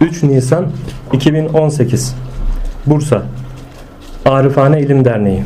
[0.00, 0.66] 3 Nisan
[1.12, 2.14] 2018
[2.86, 3.22] Bursa.
[4.24, 5.42] Arifane İlim Derneği.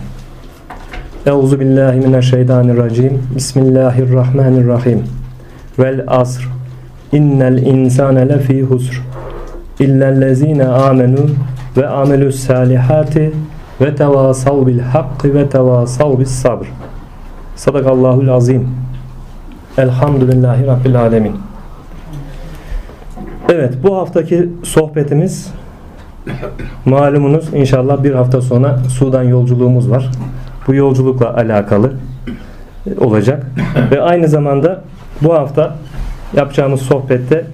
[1.26, 5.02] Euzu billahi mineşşeytanirracim Bismillahirrahmanirrahim.
[5.78, 6.48] Vel asr.
[7.12, 9.02] İnnel insane lefî husr.
[9.80, 11.26] İllellezine amenu
[11.76, 13.32] ve amelus salihati
[13.80, 16.66] ve tevasav bil hakkı ve tevasav bis sabr.
[17.56, 18.68] Sadakallahul azim.
[19.78, 21.53] Elhamdülillahi Rabbil alemin
[23.48, 25.52] Evet bu haftaki sohbetimiz
[26.84, 30.10] malumunuz inşallah bir hafta sonra Sudan yolculuğumuz var.
[30.66, 31.92] Bu yolculukla alakalı
[33.00, 33.46] olacak.
[33.90, 34.84] Ve aynı zamanda
[35.22, 35.76] bu hafta
[36.36, 37.46] yapacağımız sohbette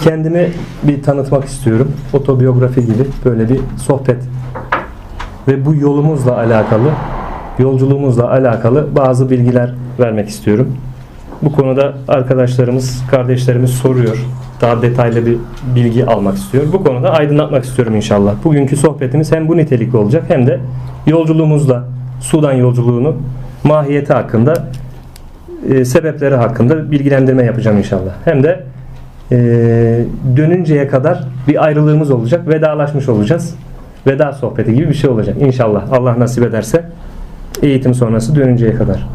[0.00, 0.50] kendimi
[0.82, 1.92] bir tanıtmak istiyorum.
[2.12, 4.22] Otobiyografi gibi böyle bir sohbet.
[5.48, 6.90] Ve bu yolumuzla alakalı,
[7.58, 10.76] yolculuğumuzla alakalı bazı bilgiler vermek istiyorum.
[11.42, 14.16] Bu konuda arkadaşlarımız, kardeşlerimiz soruyor.
[14.60, 15.36] Daha detaylı bir
[15.74, 16.64] bilgi almak istiyor.
[16.72, 18.34] Bu konuda aydınlatmak istiyorum inşallah.
[18.44, 20.60] Bugünkü sohbetimiz hem bu nitelikli olacak hem de
[21.06, 21.84] yolculuğumuzla
[22.20, 23.16] Sudan yolculuğunu
[23.64, 24.68] mahiyeti hakkında
[25.70, 28.12] e, sebepleri hakkında bilgilendirme yapacağım inşallah.
[28.24, 28.64] Hem de
[29.32, 29.36] e,
[30.36, 32.48] dönünceye kadar bir ayrılığımız olacak.
[32.48, 33.54] Vedalaşmış olacağız.
[34.06, 35.36] Veda sohbeti gibi bir şey olacak.
[35.40, 36.84] İnşallah Allah nasip ederse
[37.62, 39.08] eğitim sonrası dönünceye kadar.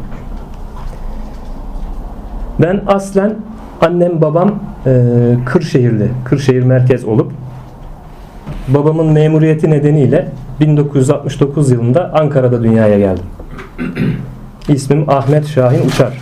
[2.60, 3.34] Ben aslen
[3.80, 4.54] annem babam
[4.86, 4.92] e,
[5.46, 7.32] Kırşehirli, Kırşehir merkez olup
[8.68, 10.28] babamın memuriyeti nedeniyle
[10.60, 13.24] 1969 yılında Ankara'da dünyaya geldim.
[14.68, 16.18] İsmim Ahmet Şahin Uçar.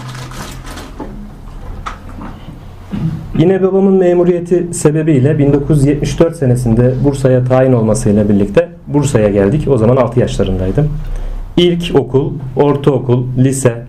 [3.38, 9.68] Yine babamın memuriyeti sebebiyle 1974 senesinde Bursa'ya tayin olmasıyla birlikte Bursa'ya geldik.
[9.68, 10.88] O zaman 6 yaşlarındaydım.
[11.56, 13.85] İlk okul, ortaokul, lise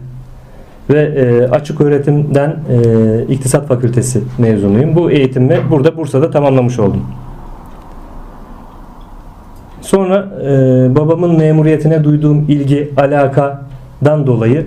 [0.90, 4.96] ve e, açık öğretimden e, İktisat Fakültesi mezunuyum.
[4.96, 7.04] Bu eğitimi burada Bursa'da tamamlamış oldum.
[9.82, 10.50] Sonra e,
[10.96, 14.66] babamın memuriyetine duyduğum ilgi, alakadan dolayı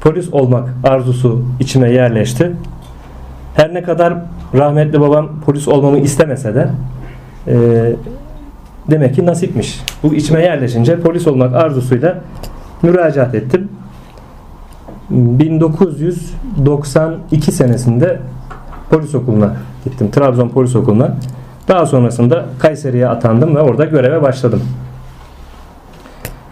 [0.00, 2.52] polis olmak arzusu içime yerleşti.
[3.54, 4.14] Her ne kadar
[4.54, 6.68] rahmetli babam polis olmamı istemese de
[8.90, 9.80] demek ki nasipmiş.
[10.02, 12.18] Bu içime yerleşince polis olmak arzusuyla
[12.82, 13.68] müracaat ettim.
[15.10, 18.20] 1992 senesinde
[18.90, 20.10] polis okuluna gittim.
[20.10, 21.14] Trabzon Polis Okulu'na.
[21.68, 24.62] Daha sonrasında Kayseri'ye atandım ve orada göreve başladım.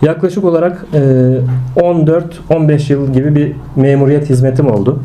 [0.02, 0.84] Yaklaşık olarak
[1.76, 5.02] 14-15 yıl gibi bir memuriyet hizmetim oldu.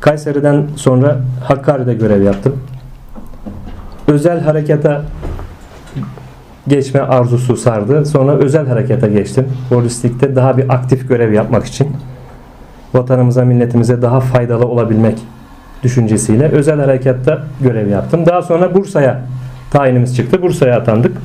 [0.00, 2.56] Kayseri'den sonra Hakkari'de görev yaptım.
[4.08, 5.02] Özel harekata
[6.68, 8.06] geçme arzusu sardı.
[8.06, 9.46] Sonra özel harekata geçtim.
[9.70, 11.88] Polislikte daha bir aktif görev yapmak için
[12.94, 15.18] vatanımıza, milletimize daha faydalı olabilmek
[15.82, 18.26] düşüncesiyle özel harekatta görev yaptım.
[18.26, 19.20] Daha sonra Bursa'ya
[19.70, 20.42] tayinimiz çıktı.
[20.42, 21.16] Bursa'ya atandık.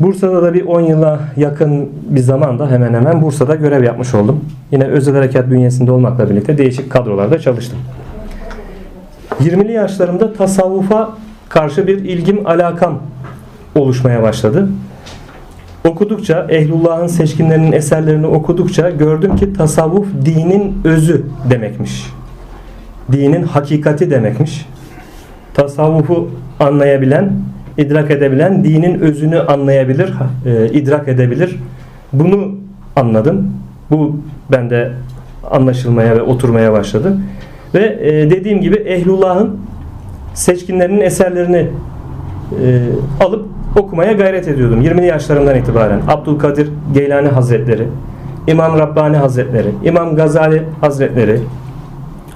[0.00, 4.44] Bursa'da da bir 10 yıla yakın bir zamanda hemen hemen Bursa'da görev yapmış oldum.
[4.70, 7.78] Yine özel harekat bünyesinde olmakla birlikte değişik kadrolarda çalıştım.
[9.40, 11.10] 20'li yaşlarımda tasavvufa
[11.48, 12.98] karşı bir ilgim, alakam
[13.74, 14.68] oluşmaya başladı.
[15.88, 22.06] Okudukça, Ehlullah'ın seçkinlerinin eserlerini okudukça gördüm ki tasavvuf dinin özü demekmiş.
[23.12, 24.66] Dinin hakikati demekmiş.
[25.54, 26.30] Tasavvufu
[26.60, 27.32] anlayabilen,
[27.78, 30.12] idrak edebilen dinin özünü anlayabilir,
[30.46, 31.56] e, idrak edebilir.
[32.12, 32.54] Bunu
[32.96, 33.50] anladım.
[33.90, 34.16] Bu
[34.52, 34.92] bende
[35.50, 37.18] anlaşılmaya ve oturmaya başladı.
[37.74, 39.58] Ve e, dediğim gibi Ehlullah'ın
[40.34, 41.66] seçkinlerinin eserlerini
[42.62, 42.80] e,
[43.24, 46.00] alıp okumaya gayret ediyordum 20'li yaşlarımdan itibaren.
[46.08, 47.88] Abdülkadir Geylani Hazretleri,
[48.46, 51.40] İmam Rabbani Hazretleri, İmam Gazali Hazretleri,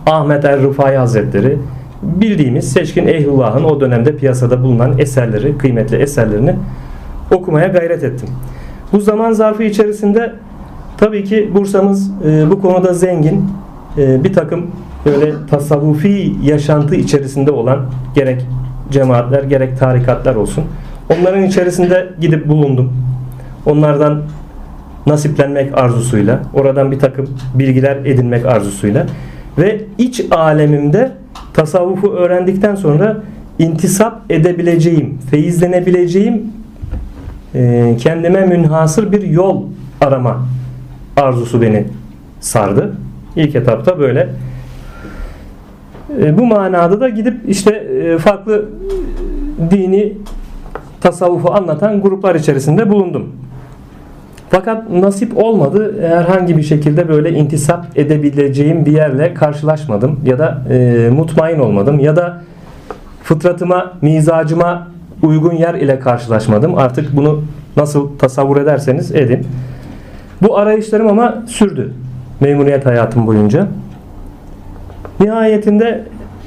[0.06, 1.59] Ahmet er Rufai Hazretleri
[2.03, 6.54] bildiğimiz seçkin ehlullahın o dönemde piyasada bulunan eserleri, kıymetli eserlerini
[7.31, 8.28] okumaya gayret ettim.
[8.93, 10.32] Bu zaman zarfı içerisinde
[10.99, 13.44] tabii ki Bursa'mız e, bu konuda zengin.
[13.99, 14.67] E, bir takım
[15.06, 17.79] böyle tasavvufi yaşantı içerisinde olan
[18.14, 18.46] gerek
[18.91, 20.64] cemaatler gerek tarikatlar olsun.
[21.10, 22.93] Onların içerisinde gidip bulundum.
[23.66, 24.22] Onlardan
[25.06, 29.06] nasiplenmek arzusuyla, oradan bir takım bilgiler edinmek arzusuyla
[29.58, 31.12] ve iç alemimde
[31.55, 33.16] tasavvufu öğrendikten sonra
[33.58, 36.43] intisap edebileceğim, feyizlenebileceğim
[37.55, 39.62] e, kendime münhasır bir yol
[40.00, 40.46] arama
[41.16, 41.84] arzusu beni
[42.40, 42.96] sardı.
[43.37, 44.28] İlk etapta böyle.
[46.22, 48.69] E, bu manada da gidip işte e, farklı
[49.70, 50.12] dini
[51.00, 53.32] tasavvufu anlatan gruplar içerisinde bulundum.
[54.50, 56.08] Fakat nasip olmadı.
[56.08, 60.20] Herhangi bir şekilde böyle intisap edebileceğim bir yerle karşılaşmadım.
[60.24, 62.00] Ya da e, mutmain olmadım.
[62.00, 62.42] Ya da
[63.22, 64.88] fıtratıma, mizacıma
[65.22, 66.78] uygun yer ile karşılaşmadım.
[66.78, 67.42] Artık bunu
[67.76, 69.46] nasıl tasavvur ederseniz edin.
[70.42, 71.92] Bu arayışlarım ama sürdü.
[72.40, 73.66] Memuriyet hayatım boyunca.
[75.20, 76.04] Nihayetinde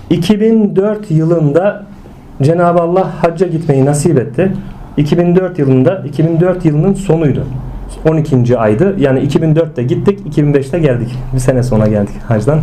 [0.10, 1.84] 2004 yılında
[2.42, 4.52] Cenab-ı Allah hacca gitmeyi nasip etti.
[4.98, 7.46] 2004 yılında 2004 yılının sonuydu.
[8.10, 8.58] 12.
[8.58, 8.96] aydı.
[9.00, 11.16] Yani 2004'te gittik, 2005'te geldik.
[11.34, 12.60] Bir sene sonra geldik hacdan.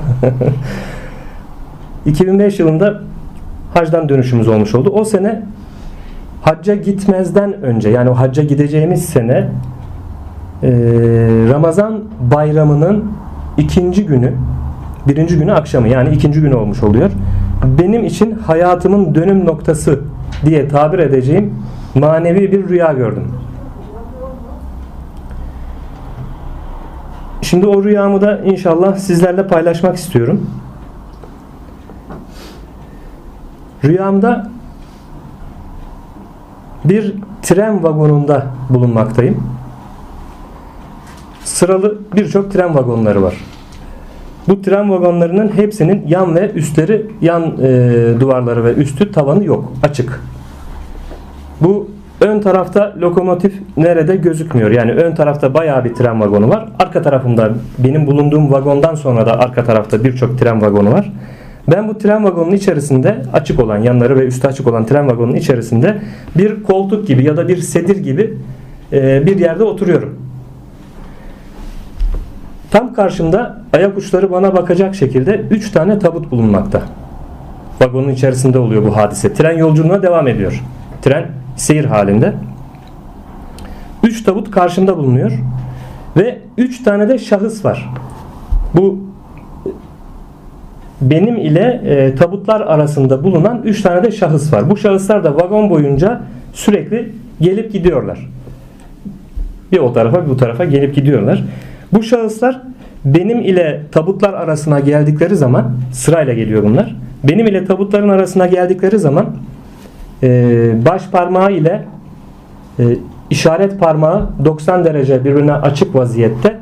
[2.07, 3.01] 2005 yılında
[3.75, 4.91] hacdan dönüşümüz olmuş oldu.
[4.91, 5.43] O sene
[6.43, 9.49] hacca gitmezden önce yani o hacca gideceğimiz sene
[10.63, 10.71] e,
[11.53, 12.01] Ramazan
[12.31, 13.05] bayramının
[13.59, 14.33] ikinci günü
[15.09, 17.11] birinci günü akşamı yani ikinci günü olmuş oluyor.
[17.79, 20.01] Benim için hayatımın dönüm noktası
[20.45, 21.55] diye tabir edeceğim
[21.95, 23.33] manevi bir rüya gördüm.
[27.43, 30.51] Şimdi o rüyamı da inşallah sizlerle paylaşmak istiyorum.
[33.85, 34.51] Rüyamda
[36.85, 39.45] bir tren vagonunda bulunmaktayım.
[41.45, 43.35] Sıralı birçok tren vagonları var.
[44.49, 49.73] Bu tren vagonlarının hepsinin yan ve üstleri, yan e, duvarları ve üstü tavanı yok.
[49.83, 50.21] Açık.
[51.61, 51.89] Bu
[52.21, 54.71] ön tarafta lokomotif nerede gözükmüyor.
[54.71, 56.69] Yani ön tarafta bayağı bir tren vagonu var.
[56.79, 61.13] Arka tarafımda benim bulunduğum vagondan sonra da arka tarafta birçok tren vagonu var.
[61.71, 65.99] Ben bu tren vagonunun içerisinde açık olan yanları ve üstü açık olan tren vagonunun içerisinde
[66.39, 68.35] bir koltuk gibi ya da bir sedir gibi
[68.93, 70.28] e, bir yerde oturuyorum.
[72.71, 76.83] Tam karşımda ayak uçları bana bakacak şekilde 3 tane tabut bulunmakta.
[77.81, 79.35] Vagonun içerisinde oluyor bu hadise.
[79.35, 80.65] Tren yolculuğuna devam ediyor.
[81.03, 81.27] Tren
[81.57, 82.35] seyir halinde.
[84.03, 85.33] 3 tabut karşımda bulunuyor.
[86.17, 87.91] Ve 3 tane de şahıs var.
[88.75, 88.99] Bu
[91.01, 94.71] benim ile e, tabutlar arasında bulunan 3 tane de şahıs var.
[94.71, 96.21] Bu şahıslar da vagon boyunca
[96.53, 98.29] sürekli gelip gidiyorlar.
[99.73, 101.45] Bir o tarafa bir bu tarafa gelip gidiyorlar.
[101.93, 102.63] Bu şahıslar
[103.05, 106.97] benim ile tabutlar arasına geldikleri zaman sırayla geliyor bunlar.
[107.25, 109.27] Benim ile tabutların arasına geldikleri zaman
[110.23, 111.85] e, baş parmağı ile
[112.79, 112.85] e,
[113.31, 116.59] işaret parmağı 90 derece birbirine açık vaziyette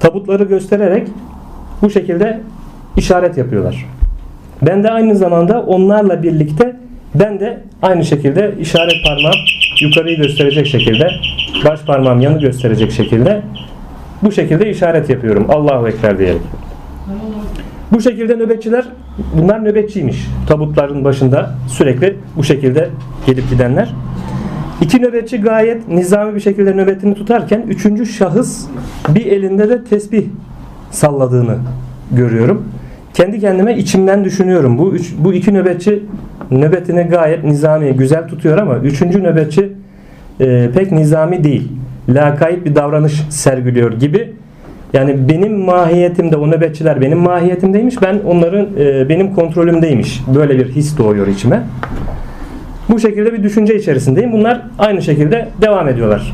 [0.00, 1.08] tabutları göstererek
[1.82, 2.40] bu şekilde
[2.96, 3.86] işaret yapıyorlar.
[4.62, 6.76] Ben de aynı zamanda onlarla birlikte
[7.14, 9.36] ben de aynı şekilde işaret parmağım
[9.80, 11.08] yukarıyı gösterecek şekilde
[11.64, 13.42] baş parmağım yanı gösterecek şekilde
[14.24, 15.46] bu şekilde işaret yapıyorum.
[15.48, 16.42] Allahu Ekber diyelim.
[17.92, 18.84] Bu şekilde nöbetçiler
[19.38, 20.26] bunlar nöbetçiymiş.
[20.48, 22.88] Tabutların başında sürekli bu şekilde
[23.26, 23.94] gelip gidenler.
[24.80, 28.66] İki nöbetçi gayet nizami bir şekilde nöbetini tutarken üçüncü şahıs
[29.08, 30.24] bir elinde de tesbih
[30.90, 31.56] salladığını
[32.12, 32.64] görüyorum.
[33.14, 34.78] Kendi kendime içimden düşünüyorum.
[34.78, 36.02] Bu üç, bu iki nöbetçi
[36.50, 39.72] nöbetini gayet nizami, güzel tutuyor ama üçüncü nöbetçi
[40.40, 41.72] e, pek nizami değil.
[42.08, 44.32] Lakayt bir davranış sergiliyor gibi.
[44.92, 48.02] Yani benim mahiyetimde o nöbetçiler benim mahiyetimdeymiş.
[48.02, 50.20] Ben onların e, benim kontrolümdeymiş.
[50.34, 51.62] Böyle bir his doğuyor içime.
[52.88, 54.32] Bu şekilde bir düşünce içerisindeyim.
[54.32, 56.32] Bunlar aynı şekilde devam ediyorlar.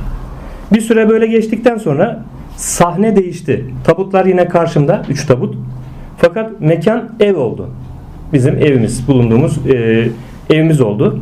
[0.72, 2.24] Bir süre böyle geçtikten sonra
[2.56, 3.64] sahne değişti.
[3.84, 5.02] Tabutlar yine karşımda.
[5.08, 5.54] Üç tabut.
[6.18, 7.70] Fakat mekan ev oldu.
[8.32, 10.08] Bizim evimiz, bulunduğumuz e,
[10.50, 11.18] evimiz oldu.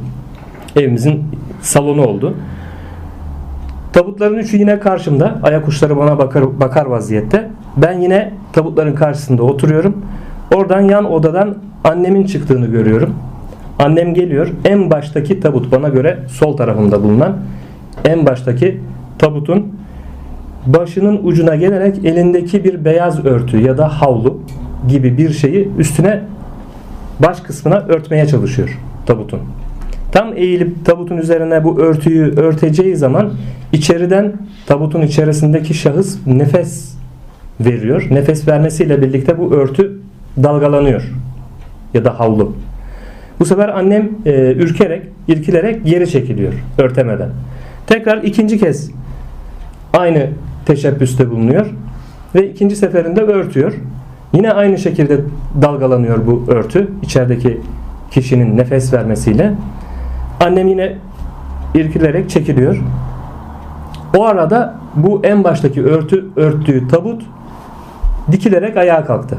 [0.77, 1.23] Evimizin
[1.61, 2.35] salonu oldu.
[3.99, 5.39] Tabutların üçü yine karşımda.
[5.43, 7.49] Ayak uçları bana bakar, bakar vaziyette.
[7.77, 10.05] Ben yine tabutların karşısında oturuyorum.
[10.55, 13.15] Oradan yan odadan annemin çıktığını görüyorum.
[13.79, 14.49] Annem geliyor.
[14.65, 17.37] En baştaki tabut bana göre sol tarafımda bulunan
[18.05, 18.81] en baştaki
[19.19, 19.75] tabutun
[20.67, 24.41] başının ucuna gelerek elindeki bir beyaz örtü ya da havlu
[24.89, 26.21] gibi bir şeyi üstüne
[27.21, 29.41] baş kısmına örtmeye çalışıyor tabutun.
[30.13, 33.33] Tam eğilip tabutun üzerine bu örtüyü örteceği zaman
[33.73, 34.33] içeriden
[34.67, 36.95] tabutun içerisindeki şahıs nefes
[37.61, 38.07] veriyor.
[38.11, 39.99] Nefes vermesiyle birlikte bu örtü
[40.43, 41.13] dalgalanıyor
[41.95, 42.57] ya da havlu.
[43.41, 47.31] Bu sefer annem e, ürkerek, irkilerek geri çekiliyor örtemeden.
[47.87, 48.91] Tekrar ikinci kez
[49.93, 50.29] aynı
[50.67, 51.67] teşebbüste bulunuyor
[52.35, 53.73] ve ikinci seferinde örtüyor.
[54.33, 55.21] Yine aynı şekilde
[55.63, 57.61] dalgalanıyor bu örtü içerideki
[58.11, 59.55] kişinin nefes vermesiyle.
[60.41, 60.97] Annem yine
[61.75, 62.83] irkilerek çekiliyor.
[64.17, 67.23] O arada bu en baştaki örtü örttüğü tabut
[68.33, 69.39] dikilerek ayağa kalktı.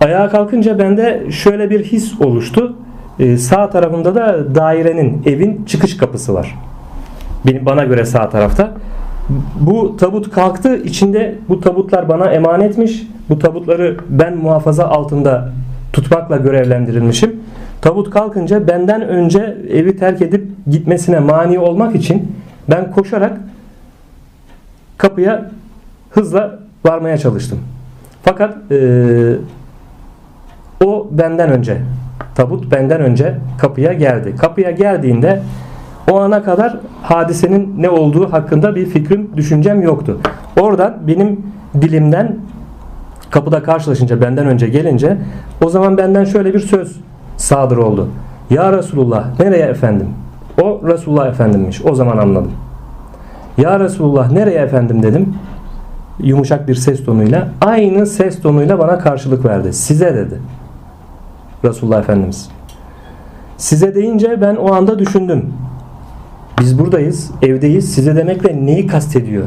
[0.00, 2.76] Ayağa kalkınca bende şöyle bir his oluştu.
[3.18, 6.58] Ee, sağ tarafında da dairenin, evin çıkış kapısı var.
[7.46, 8.72] Benim bana göre sağ tarafta.
[9.60, 10.76] Bu tabut kalktı.
[10.76, 13.02] içinde bu tabutlar bana emanetmiş.
[13.28, 15.52] Bu tabutları ben muhafaza altında
[15.92, 17.35] tutmakla görevlendirilmişim.
[17.80, 22.32] Tabut kalkınca benden önce evi terk edip gitmesine mani olmak için
[22.70, 23.40] ben koşarak
[24.98, 25.50] kapıya
[26.10, 27.58] hızla varmaya çalıştım.
[28.22, 28.78] Fakat e,
[30.84, 31.78] o benden önce
[32.34, 34.36] tabut benden önce kapıya geldi.
[34.36, 35.42] Kapıya geldiğinde
[36.10, 40.20] o ana kadar hadisenin ne olduğu hakkında bir fikrim, düşüncem yoktu.
[40.60, 41.46] Oradan benim
[41.80, 42.36] dilimden
[43.30, 45.16] kapıda karşılaşınca benden önce gelince
[45.64, 47.00] o zaman benden şöyle bir söz
[47.36, 48.08] sadır oldu.
[48.50, 50.08] Ya Resulullah nereye efendim?
[50.62, 51.84] O Resulullah efendimmiş.
[51.84, 52.52] O zaman anladım.
[53.58, 55.34] Ya Resulullah nereye efendim dedim.
[56.18, 57.48] Yumuşak bir ses tonuyla.
[57.60, 59.72] Aynı ses tonuyla bana karşılık verdi.
[59.72, 60.40] Size dedi.
[61.64, 62.48] Resulullah Efendimiz.
[63.56, 65.52] Size deyince ben o anda düşündüm.
[66.60, 67.94] Biz buradayız, evdeyiz.
[67.94, 69.44] Size demekle neyi kastediyor?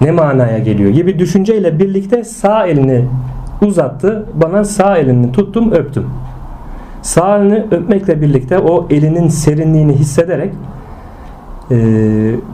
[0.00, 3.04] Ne manaya geliyor gibi düşünceyle birlikte sağ elini
[3.62, 4.26] uzattı.
[4.34, 6.06] Bana sağ elini tuttum, öptüm.
[7.02, 10.52] Sağ elini öpmekle birlikte o elinin serinliğini hissederek
[11.70, 11.76] e,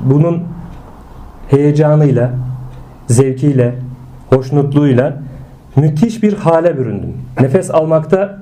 [0.05, 0.43] bunun
[1.49, 2.31] heyecanıyla,
[3.07, 3.75] zevkiyle,
[4.31, 5.17] hoşnutluğuyla
[5.77, 7.13] müthiş bir hale büründüm.
[7.41, 8.39] Nefes almakta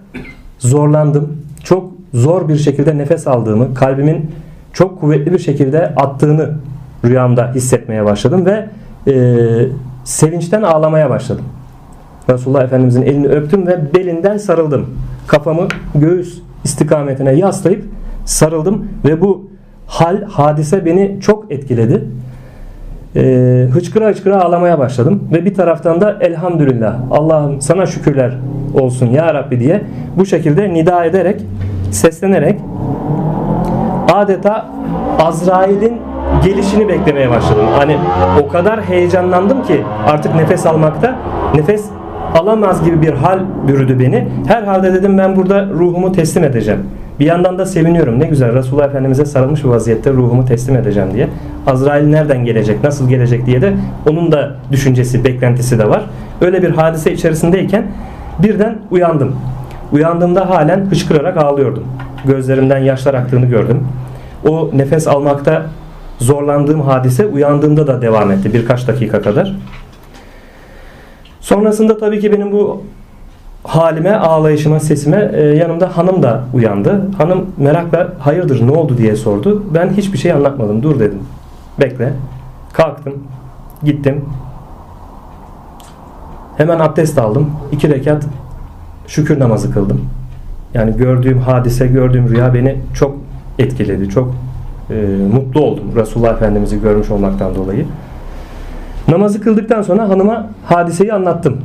[0.59, 1.37] zorlandım.
[1.65, 4.31] Çok zor bir şekilde nefes aldığımı, kalbimin
[4.73, 6.50] çok kuvvetli bir şekilde attığını
[7.05, 8.69] rüyamda hissetmeye başladım ve
[9.12, 9.15] e,
[10.05, 11.45] sevinçten ağlamaya başladım.
[12.30, 14.87] Resulullah Efendimizin elini öptüm ve belinden sarıldım.
[15.26, 17.85] Kafamı göğüs istikametine yaslayıp
[18.25, 19.50] sarıldım ve bu
[19.87, 22.04] hal, hadise beni çok etkiledi
[23.16, 25.28] e, hıçkıra hıçkıra ağlamaya başladım.
[25.32, 28.35] Ve bir taraftan da elhamdülillah Allah'ım sana şükürler
[28.75, 29.82] olsun ya Rabbi diye
[30.16, 31.44] bu şekilde nida ederek
[31.90, 32.61] seslenerek
[34.12, 34.66] adeta
[35.18, 35.97] Azrail'in
[36.44, 37.64] gelişini beklemeye başladım.
[37.78, 37.97] Hani
[38.42, 41.16] o kadar heyecanlandım ki artık nefes almakta
[41.54, 41.85] nefes
[42.35, 44.28] alamaz gibi bir hal bürüdü beni.
[44.47, 46.80] Herhalde dedim ben burada ruhumu teslim edeceğim.
[47.20, 48.20] Bir yandan da seviniyorum.
[48.20, 51.28] Ne güzel Resulullah Efendimiz'e sarılmış bir vaziyette ruhumu teslim edeceğim diye.
[51.66, 53.75] Azrail nereden gelecek, nasıl gelecek diye de
[54.11, 56.04] onun da düşüncesi, beklentisi de var.
[56.40, 57.87] Öyle bir hadise içerisindeyken
[58.38, 59.37] birden uyandım.
[59.92, 61.85] Uyandığımda halen hışkırarak ağlıyordum.
[62.25, 63.80] Gözlerimden yaşlar aktığını gördüm.
[64.49, 65.62] O nefes almakta
[66.18, 69.54] zorlandığım hadise uyandığımda da devam etti birkaç dakika kadar.
[71.49, 72.83] Sonrasında tabii ki benim bu
[73.64, 77.11] halime, ağlayışıma, sesime e, yanımda hanım da uyandı.
[77.19, 79.64] Hanım merakla hayırdır ne oldu diye sordu.
[79.75, 80.83] Ben hiçbir şey anlatmadım.
[80.83, 81.19] Dur dedim.
[81.81, 82.12] Bekle.
[82.73, 83.14] Kalktım.
[83.83, 84.25] Gittim.
[86.57, 87.50] Hemen abdest aldım.
[87.73, 88.25] İki rekat
[89.07, 90.00] şükür namazı kıldım.
[90.75, 93.17] Yani gördüğüm hadise, gördüğüm rüya beni çok
[93.59, 94.09] etkiledi.
[94.09, 94.35] Çok
[94.90, 94.95] e,
[95.33, 97.87] mutlu oldum Resulullah Efendimiz'i görmüş olmaktan dolayı.
[99.09, 101.57] Namazı kıldıktan sonra hanıma hadiseyi anlattım.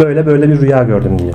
[0.00, 1.32] Böyle böyle bir rüya gördüm diye.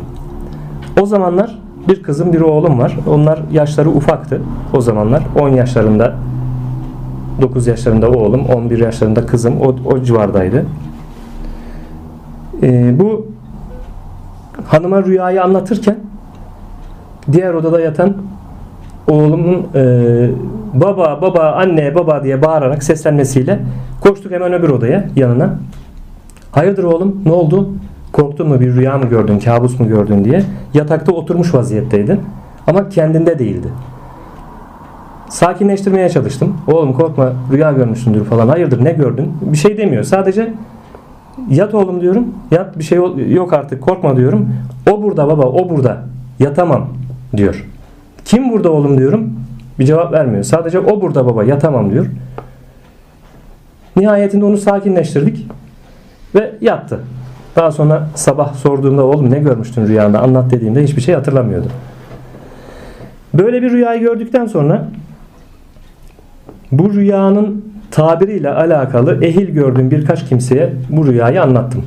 [1.01, 2.97] O zamanlar bir kızım bir oğlum var.
[3.07, 4.41] Onlar yaşları ufaktı
[4.73, 5.23] o zamanlar.
[5.39, 6.13] 10 yaşlarında
[7.41, 10.65] 9 yaşlarında oğlum, 11 yaşlarında kızım o, o civardaydı.
[12.63, 13.27] Ee, bu
[14.67, 15.95] hanıma rüyayı anlatırken
[17.31, 18.13] diğer odada yatan
[19.07, 20.29] oğlumun e,
[20.73, 23.59] baba baba anne baba diye bağırarak seslenmesiyle
[24.01, 25.55] koştuk hemen öbür odaya yanına.
[26.51, 27.69] Hayırdır oğlum ne oldu?
[28.13, 30.43] Korktun mu bir rüya mı gördün kabus mu gördün diye.
[30.73, 32.19] Yatakta oturmuş vaziyetteydin
[32.67, 33.67] ama kendinde değildi.
[35.29, 36.57] Sakinleştirmeye çalıştım.
[36.67, 38.47] Oğlum korkma rüya görmüşsündür falan.
[38.47, 39.33] Hayırdır ne gördün?
[39.41, 40.03] Bir şey demiyor.
[40.03, 40.53] Sadece
[41.49, 42.25] yat oğlum diyorum.
[42.51, 42.97] Yat bir şey
[43.29, 44.49] yok artık korkma diyorum.
[44.91, 45.97] O burada baba o burada.
[46.39, 46.87] Yatamam
[47.37, 47.65] diyor.
[48.25, 49.29] Kim burada oğlum diyorum.
[49.81, 50.43] Bir cevap vermiyor.
[50.43, 52.05] Sadece o burada baba yatamam diyor.
[53.95, 55.47] Nihayetinde onu sakinleştirdik
[56.35, 56.99] ve yattı.
[57.55, 61.67] Daha sonra sabah sorduğumda oğlum ne görmüştün rüyanda anlat dediğimde hiçbir şey hatırlamıyordu.
[63.33, 64.87] Böyle bir rüyayı gördükten sonra
[66.71, 71.85] bu rüyanın tabiriyle alakalı ehil gördüğüm birkaç kimseye bu rüyayı anlattım.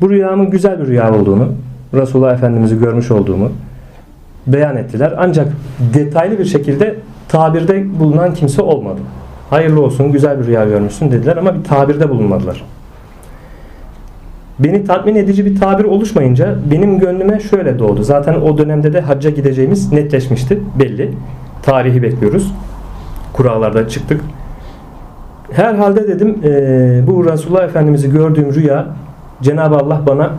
[0.00, 1.48] Bu rüyamın güzel bir rüya olduğunu,
[1.94, 3.52] Resulullah Efendimiz'i görmüş olduğumu
[4.46, 5.14] beyan ettiler.
[5.18, 5.48] Ancak
[5.94, 6.94] detaylı bir şekilde
[7.28, 9.00] tabirde bulunan kimse olmadı.
[9.50, 12.64] Hayırlı olsun, güzel bir rüya görmüşsün dediler ama bir tabirde bulunmadılar.
[14.58, 18.02] Beni tatmin edici bir tabir oluşmayınca benim gönlüme şöyle doğdu.
[18.02, 21.10] Zaten o dönemde de hacca gideceğimiz netleşmişti belli.
[21.62, 22.52] Tarihi bekliyoruz.
[23.32, 24.20] Kurallarda çıktık.
[25.52, 26.50] Herhalde dedim e,
[27.06, 28.86] bu Resulullah Efendimiz'i gördüğüm rüya
[29.42, 30.30] Cenab-ı Allah bana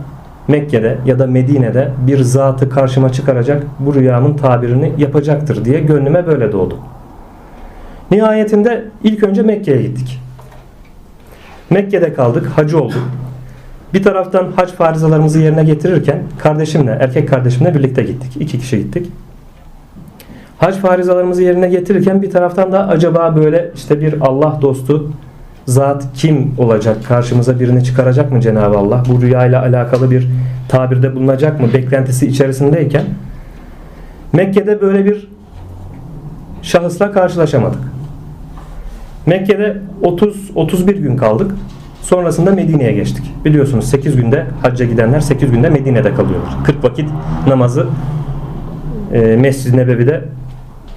[0.48, 6.52] Mekke'de ya da Medine'de bir zatı karşıma çıkaracak bu rüyamın tabirini yapacaktır diye gönlüme böyle
[6.52, 6.78] doğdu.
[8.10, 10.20] Nihayetinde ilk önce Mekke'ye gittik.
[11.70, 13.08] Mekke'de kaldık, hacı olduk.
[13.94, 18.42] Bir taraftan hac farizalarımızı yerine getirirken kardeşimle, erkek kardeşimle birlikte gittik.
[18.42, 19.10] İki kişi gittik.
[20.58, 25.10] Hac farizalarımızı yerine getirirken bir taraftan da acaba böyle işte bir Allah dostu
[25.66, 26.96] zat kim olacak?
[27.04, 29.02] Karşımıza birini çıkaracak mı Cenab-ı Allah?
[29.08, 30.28] Bu rüyayla alakalı bir
[30.68, 31.68] tabirde bulunacak mı?
[31.74, 33.04] Beklentisi içerisindeyken
[34.32, 35.28] Mekke'de böyle bir
[36.62, 37.80] şahısla karşılaşamadık.
[39.26, 41.50] Mekke'de 30 31 gün kaldık.
[42.02, 43.24] Sonrasında Medine'ye geçtik.
[43.44, 46.54] Biliyorsunuz 8 günde hacca gidenler 8 günde Medine'de kalıyorlar.
[46.64, 47.08] 40 vakit
[47.46, 47.86] namazı
[49.12, 50.24] e, Mescid-i Nebevi'de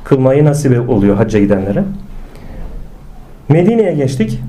[0.03, 1.83] kılmayı nasip oluyor hacca gidenlere.
[3.49, 4.39] Medine'ye geçtik.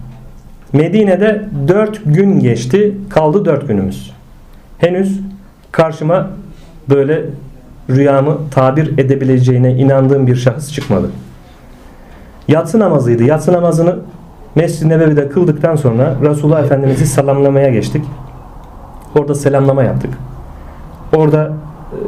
[0.72, 2.96] Medine'de 4 gün geçti.
[3.10, 4.10] Kaldı 4 günümüz.
[4.78, 5.20] Henüz
[5.72, 6.28] karşıma
[6.88, 7.24] böyle
[7.90, 11.10] rüyamı tabir edebileceğine inandığım bir şahıs çıkmadı.
[12.48, 13.22] Yatsı namazıydı.
[13.22, 13.96] Yatsı namazını
[14.54, 18.04] Mescid-i Nebevi'de kıldıktan sonra Resulullah Efendimiz'i selamlamaya geçtik.
[19.18, 20.10] Orada selamlama yaptık.
[21.16, 21.52] Orada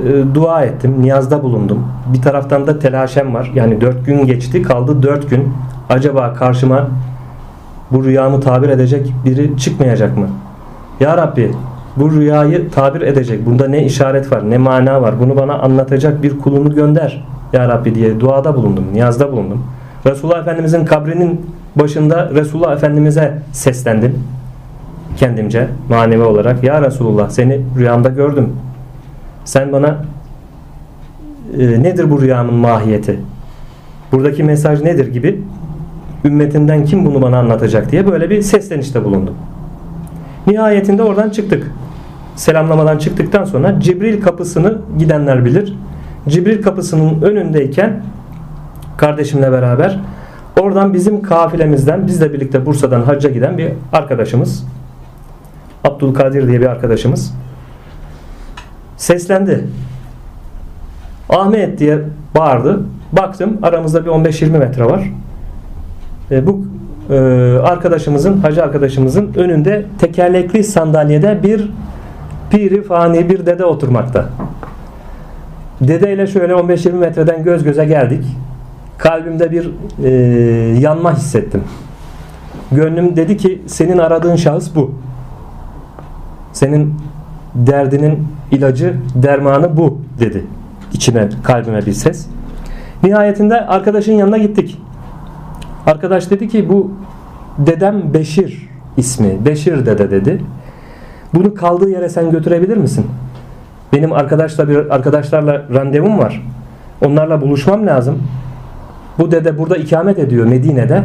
[0.06, 1.86] e, dua ettim, niyazda bulundum.
[2.14, 3.50] Bir taraftan da telaşem var.
[3.54, 5.52] Yani dört gün geçti, kaldı dört gün.
[5.88, 6.88] Acaba karşıma
[7.92, 10.26] bu rüyamı tabir edecek biri çıkmayacak mı?
[11.00, 11.50] Ya Rabbi
[11.96, 13.46] bu rüyayı tabir edecek.
[13.46, 15.20] Bunda ne işaret var, ne mana var.
[15.20, 17.24] Bunu bana anlatacak bir kulunu gönder.
[17.52, 19.64] Ya Rabbi diye duada bulundum, niyazda bulundum.
[20.06, 24.18] Resulullah Efendimizin kabrinin başında Resulullah Efendimiz'e seslendim.
[25.16, 26.64] Kendimce manevi olarak.
[26.64, 28.48] Ya Resulullah seni rüyamda gördüm.
[29.44, 29.96] Sen bana
[31.58, 33.20] e, nedir bu rüyamın mahiyeti?
[34.12, 35.40] Buradaki mesaj nedir gibi
[36.24, 39.34] ümmetinden kim bunu bana anlatacak diye böyle bir seslenişte bulundum.
[40.46, 41.70] Nihayetinde oradan çıktık.
[42.36, 45.74] Selamlamadan çıktıktan sonra Cibril kapısını gidenler bilir.
[46.28, 48.02] Cibril kapısının önündeyken
[48.96, 50.00] kardeşimle beraber
[50.60, 54.66] oradan bizim kafilemizden bizle birlikte Bursa'dan hacca giden bir arkadaşımız
[55.84, 57.34] Abdülkadir diye bir arkadaşımız
[58.96, 59.66] seslendi.
[61.28, 61.98] Ahmet diye
[62.36, 62.80] bağırdı.
[63.12, 65.10] Baktım aramızda bir 15-20 metre var.
[66.30, 66.64] E, bu
[67.10, 67.18] e,
[67.62, 71.70] arkadaşımızın, hacı arkadaşımızın önünde tekerlekli sandalyede bir
[72.50, 74.28] piri fani bir dede oturmakta.
[75.80, 78.24] Dedeyle şöyle 15-20 metreden göz göze geldik.
[78.98, 79.70] Kalbimde bir
[80.04, 80.10] e,
[80.80, 81.62] yanma hissettim.
[82.72, 84.94] Gönlüm dedi ki senin aradığın şahıs bu.
[86.52, 86.94] Senin
[87.54, 90.44] derdinin ilacı, dermanı bu dedi.
[90.92, 92.26] İçime, kalbime bir ses.
[93.02, 94.78] Nihayetinde arkadaşın yanına gittik.
[95.86, 96.90] Arkadaş dedi ki bu
[97.58, 99.44] dedem Beşir ismi.
[99.44, 100.42] Beşir dede dedi.
[101.34, 103.06] Bunu kaldığı yere sen götürebilir misin?
[103.92, 106.42] Benim arkadaşla bir arkadaşlarla randevum var.
[107.04, 108.22] Onlarla buluşmam lazım.
[109.18, 111.04] Bu dede burada ikamet ediyor Medine'de.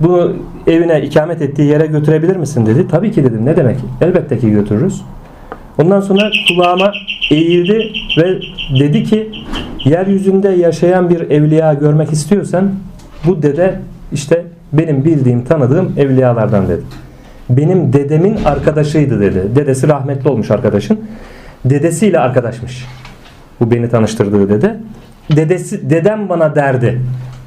[0.00, 0.32] Bunu
[0.66, 2.88] evine ikamet ettiği yere götürebilir misin dedi.
[2.88, 3.46] Tabii ki dedim.
[3.46, 3.76] Ne demek?
[4.00, 5.02] Elbette ki götürürüz.
[5.82, 6.92] Ondan sonra kulağıma
[7.30, 8.40] eğildi ve
[8.80, 9.30] dedi ki
[9.84, 12.70] yeryüzünde yaşayan bir evliya görmek istiyorsan
[13.26, 13.78] bu dede
[14.12, 16.82] işte benim bildiğim tanıdığım evliyalardan dedi.
[17.50, 19.56] Benim dedemin arkadaşıydı dedi.
[19.56, 21.00] Dedesi rahmetli olmuş arkadaşın.
[21.64, 22.86] Dedesiyle arkadaşmış.
[23.60, 24.76] Bu beni tanıştırdığı dede.
[25.36, 27.00] Dedesi, dedem bana derdi.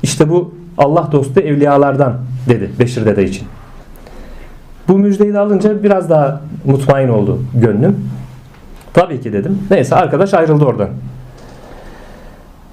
[0.03, 2.13] İşte bu Allah dostu evliyalardan
[2.49, 3.47] dedi Beşir dede için.
[4.87, 7.95] Bu müjdeyi de alınca biraz daha mutmain oldu gönlüm.
[8.93, 9.59] Tabii ki dedim.
[9.71, 10.89] Neyse arkadaş ayrıldı oradan.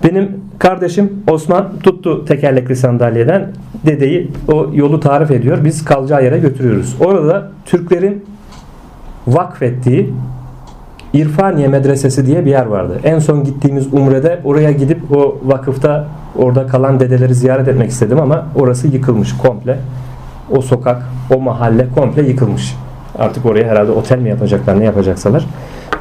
[0.04, 3.48] Benim kardeşim Osman tuttu tekerlekli sandalyeden
[3.86, 5.64] dedeyi o yolu tarif ediyor.
[5.64, 6.96] Biz kalacağı yere götürüyoruz.
[7.00, 8.24] Orada Türklerin
[9.26, 10.12] vakfettiği
[11.12, 13.00] İrfaniye Medresesi diye bir yer vardı.
[13.04, 18.46] En son gittiğimiz Umre'de oraya gidip o vakıfta orada kalan dedeleri ziyaret etmek istedim ama
[18.54, 19.78] orası yıkılmış komple.
[20.50, 21.02] O sokak,
[21.34, 22.76] o mahalle komple yıkılmış.
[23.18, 25.46] Artık oraya herhalde otel mi yapacaklar ne yapacaksalar.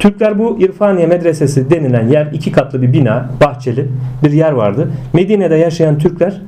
[0.02, 3.88] Türkler bu İrfaniye Medresesi denilen yer iki katlı bir bina, bahçeli
[4.24, 4.90] bir yer vardı.
[5.12, 6.42] Medine'de yaşayan Türkler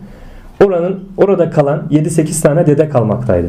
[0.65, 3.47] oranın orada kalan 7-8 tane dede kalmaktaydı.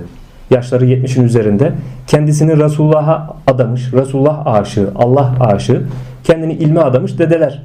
[0.49, 1.71] Yaşları 70'in üzerinde.
[2.07, 5.81] Kendisini Resulullah'a adamış, Resulullah aşığı, Allah aşığı,
[6.23, 7.63] kendini ilme adamış dedeler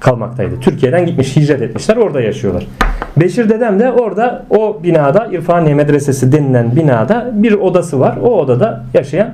[0.00, 0.60] kalmaktaydı.
[0.60, 2.66] Türkiye'den gitmiş, hicret etmişler, orada yaşıyorlar.
[3.16, 8.16] Beşir dedem de orada o binada İrfaniye Medresesi denilen binada bir odası var.
[8.22, 9.27] O odada yaşayan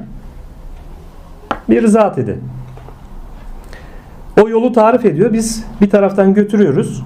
[1.70, 2.38] bir zat idi.
[4.42, 5.32] O yolu tarif ediyor.
[5.32, 7.02] Biz bir taraftan götürüyoruz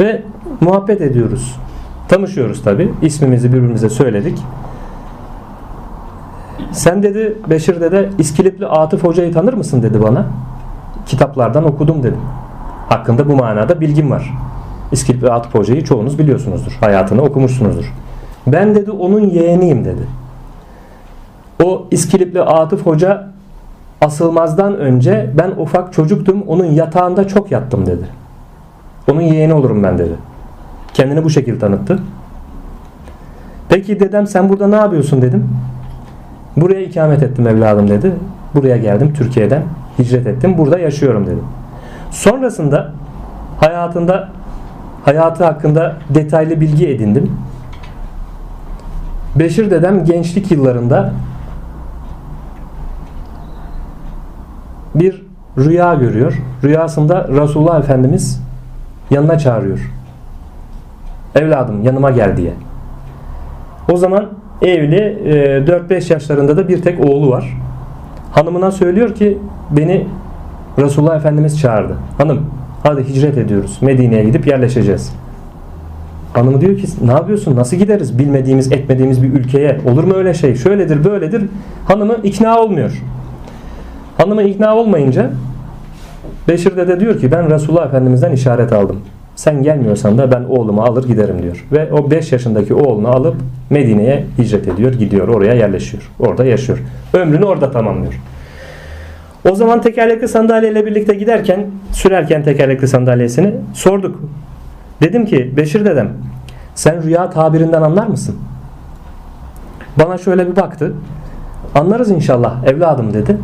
[0.00, 0.22] ve
[0.60, 1.56] muhabbet ediyoruz.
[2.08, 2.92] Tanışıyoruz tabi.
[3.02, 4.38] İsmimizi birbirimize söyledik.
[6.72, 10.26] Sen dedi Beşir dede İskilipli Atıf Hoca'yı tanır mısın dedi bana.
[11.06, 12.20] Kitaplardan okudum dedim.
[12.88, 14.32] Hakkında bu manada bilgim var.
[14.92, 16.72] İskilipli Atıf Hoca'yı çoğunuz biliyorsunuzdur.
[16.80, 17.92] Hayatını okumuşsunuzdur.
[18.46, 20.02] Ben dedi onun yeğeniyim dedi.
[21.64, 23.33] O İskilipli Atıf Hoca
[24.00, 28.04] asılmazdan önce ben ufak çocuktum onun yatağında çok yattım dedi.
[29.12, 30.14] Onun yeğeni olurum ben dedi.
[30.94, 31.98] Kendini bu şekilde tanıttı.
[33.68, 35.48] Peki dedem sen burada ne yapıyorsun dedim.
[36.56, 38.12] Buraya ikamet ettim evladım dedi.
[38.54, 39.62] Buraya geldim Türkiye'den
[39.98, 40.58] hicret ettim.
[40.58, 41.44] Burada yaşıyorum dedim.
[42.10, 42.92] Sonrasında
[43.60, 44.28] hayatında
[45.04, 47.32] hayatı hakkında detaylı bilgi edindim.
[49.36, 51.12] Beşir dedem gençlik yıllarında
[54.94, 55.22] bir
[55.58, 56.42] rüya görüyor.
[56.64, 58.42] Rüyasında Resulullah Efendimiz
[59.10, 59.92] yanına çağırıyor.
[61.34, 62.52] Evladım yanıma gel diye.
[63.92, 64.28] O zaman
[64.62, 65.18] evli
[65.66, 67.56] 4-5 yaşlarında da bir tek oğlu var.
[68.32, 69.38] Hanımına söylüyor ki
[69.70, 70.06] beni
[70.78, 71.96] Resulullah Efendimiz çağırdı.
[72.18, 72.46] Hanım
[72.82, 73.78] hadi hicret ediyoruz.
[73.80, 75.12] Medine'ye gidip yerleşeceğiz.
[76.32, 77.56] Hanımı diyor ki ne yapıyorsun?
[77.56, 78.18] Nasıl gideriz?
[78.18, 79.80] Bilmediğimiz, etmediğimiz bir ülkeye.
[79.86, 80.54] Olur mu öyle şey?
[80.54, 81.44] Şöyledir, böyledir.
[81.88, 83.02] Hanımı ikna olmuyor.
[84.18, 85.30] Hanımı ikna olmayınca
[86.48, 89.00] Beşir dede diyor ki ben Resulullah Efendimiz'den işaret aldım.
[89.36, 91.66] Sen gelmiyorsan da ben oğlumu alır giderim diyor.
[91.72, 93.36] Ve o 5 yaşındaki oğlunu alıp
[93.70, 96.10] Medine'ye hicret ediyor, gidiyor, oraya yerleşiyor.
[96.18, 96.78] Orada yaşıyor.
[97.12, 98.20] Ömrünü orada tamamlıyor.
[99.50, 104.20] O zaman tekerlekli sandalyeyle birlikte giderken, sürerken tekerlekli sandalyesini sorduk.
[105.02, 106.08] Dedim ki Beşir dedem
[106.74, 108.36] sen rüya tabirinden anlar mısın?
[109.98, 110.92] Bana şöyle bir baktı.
[111.74, 113.36] Anlarız inşallah evladım dedi.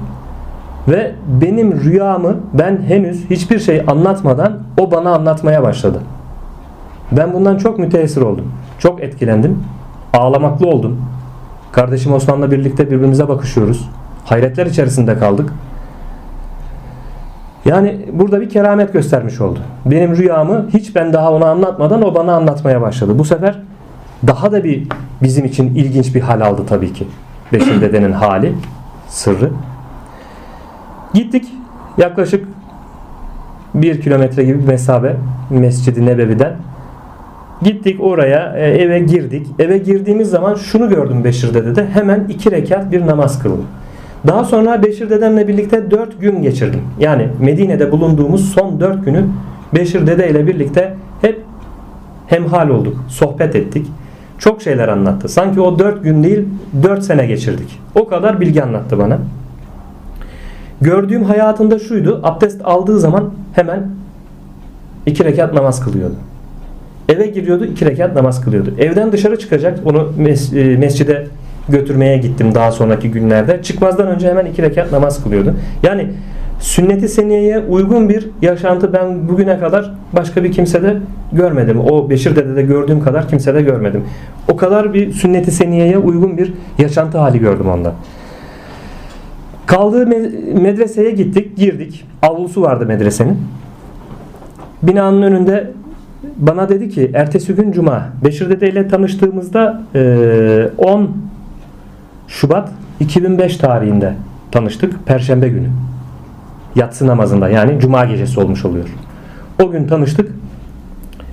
[0.90, 6.00] Ve benim rüyamı ben henüz hiçbir şey anlatmadan o bana anlatmaya başladı.
[7.12, 8.52] Ben bundan çok müteessir oldum.
[8.78, 9.62] Çok etkilendim.
[10.12, 11.00] Ağlamaklı oldum.
[11.72, 13.90] Kardeşim Osman'la birlikte birbirimize bakışıyoruz.
[14.24, 15.52] Hayretler içerisinde kaldık.
[17.64, 19.58] Yani burada bir keramet göstermiş oldu.
[19.86, 23.18] Benim rüyamı hiç ben daha ona anlatmadan o bana anlatmaya başladı.
[23.18, 23.58] Bu sefer
[24.26, 24.88] daha da bir
[25.22, 27.06] bizim için ilginç bir hal aldı tabii ki.
[27.52, 28.52] Beşir dedenin hali,
[29.08, 29.50] sırrı.
[31.14, 31.44] Gittik
[31.98, 32.48] yaklaşık
[33.74, 35.16] bir kilometre gibi bir mesafe
[35.50, 36.56] Mescid-i Nebevi'den.
[37.62, 39.46] Gittik oraya e, eve girdik.
[39.58, 43.66] Eve girdiğimiz zaman şunu gördüm Beşir dede de hemen iki rekat bir namaz kıldım.
[44.26, 46.80] Daha sonra Beşir dedemle birlikte dört gün geçirdim.
[47.00, 49.24] Yani Medine'de bulunduğumuz son dört günü
[49.74, 51.40] Beşir dede ile birlikte hep
[52.26, 53.04] hemhal olduk.
[53.08, 53.86] Sohbet ettik.
[54.38, 55.28] Çok şeyler anlattı.
[55.28, 56.48] Sanki o dört gün değil
[56.82, 57.80] dört sene geçirdik.
[57.94, 59.18] O kadar bilgi anlattı bana.
[60.80, 62.20] Gördüğüm hayatında şuydu.
[62.22, 63.86] Abdest aldığı zaman hemen
[65.06, 66.14] iki rekat namaz kılıyordu.
[67.08, 68.74] Eve giriyordu iki rekat namaz kılıyordu.
[68.78, 71.26] Evden dışarı çıkacak onu mes e, mescide
[71.68, 73.62] götürmeye gittim daha sonraki günlerde.
[73.62, 75.54] Çıkmazdan önce hemen iki rekat namaz kılıyordu.
[75.82, 76.08] Yani
[76.60, 80.96] sünnet-i seniyeye uygun bir yaşantı ben bugüne kadar başka bir kimsede
[81.32, 81.80] görmedim.
[81.80, 84.04] O Beşir Dede'de gördüğüm kadar kimsede görmedim.
[84.52, 87.92] O kadar bir sünnet-i seniyeye uygun bir yaşantı hali gördüm onda.
[89.70, 90.06] Kaldığı
[90.60, 92.06] medreseye gittik, girdik.
[92.22, 93.38] Avlusu vardı medresenin.
[94.82, 95.70] Binanın önünde
[96.36, 99.82] bana dedi ki ertesi gün cuma Beşir Dede ile tanıştığımızda
[100.78, 101.10] 10
[102.28, 102.68] Şubat
[103.00, 104.14] 2005 tarihinde
[104.50, 105.06] tanıştık.
[105.06, 105.68] Perşembe günü.
[106.76, 108.88] Yatsı namazında yani cuma gecesi olmuş oluyor.
[109.62, 110.30] O gün tanıştık.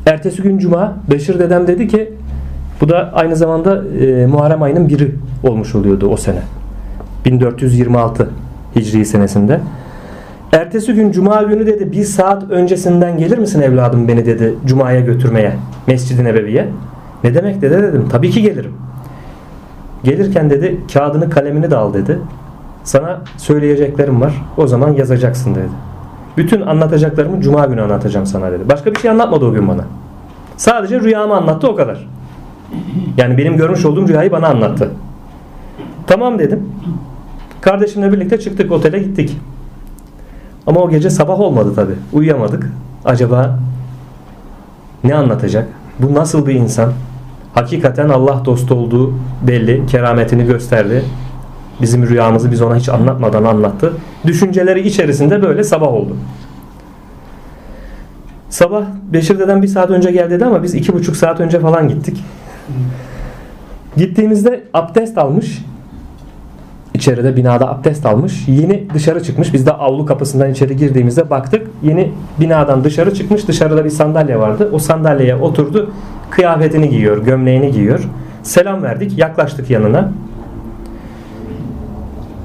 [0.06, 2.13] Ertesi gün cuma Beşir dedem dedi ki
[2.82, 5.12] bu da aynı zamanda e, Muharrem ayının biri
[5.43, 6.41] olmuş oluyordu o sene.
[7.25, 8.30] 1426
[8.75, 9.60] Hicri senesinde.
[10.51, 15.53] Ertesi gün Cuma günü dedi bir saat öncesinden gelir misin evladım beni dedi Cuma'ya götürmeye
[15.88, 16.67] Mescid-i Nebevi'ye.
[17.23, 18.06] Ne demek dede dedim.
[18.10, 18.73] Tabii ki gelirim.
[20.03, 22.19] Gelirken dedi kağıdını kalemini de al dedi.
[22.84, 24.34] Sana söyleyeceklerim var.
[24.58, 25.67] O zaman yazacaksın dedi.
[26.38, 28.63] Bütün anlatacaklarımı Cuma günü anlatacağım sana dedi.
[28.69, 29.84] Başka bir şey anlatmadı o gün bana.
[30.58, 32.08] Sadece rüyamı anlattı o kadar.
[33.17, 34.91] Yani benim görmüş olduğum rüyayı bana anlattı.
[36.07, 36.69] Tamam dedim.
[37.61, 39.37] Kardeşimle birlikte çıktık otele gittik.
[40.67, 41.91] Ama o gece sabah olmadı tabi.
[42.13, 42.71] Uyuyamadık.
[43.05, 43.59] Acaba
[45.03, 45.67] ne anlatacak?
[45.99, 46.91] Bu nasıl bir insan?
[47.53, 49.13] Hakikaten Allah dostu olduğu
[49.47, 49.85] belli.
[49.85, 51.03] Kerametini gösterdi.
[51.81, 53.93] Bizim rüyamızı biz ona hiç anlatmadan anlattı.
[54.25, 56.17] Düşünceleri içerisinde böyle sabah oldu.
[58.49, 61.87] Sabah Beşir deden bir saat önce gel dedi ama biz iki buçuk saat önce falan
[61.87, 62.23] gittik.
[63.97, 65.65] Gittiğimizde abdest almış.
[66.97, 68.47] İçeride binada abdest almış.
[68.47, 69.53] Yeni dışarı çıkmış.
[69.53, 71.67] Biz de avlu kapısından içeri girdiğimizde baktık.
[71.83, 73.47] Yeni binadan dışarı çıkmış.
[73.47, 74.69] Dışarıda bir sandalye vardı.
[74.73, 75.91] O sandalyeye oturdu.
[76.29, 78.10] Kıyafetini giyiyor, gömleğini giyiyor.
[78.43, 79.17] Selam verdik.
[79.17, 80.12] Yaklaştık yanına.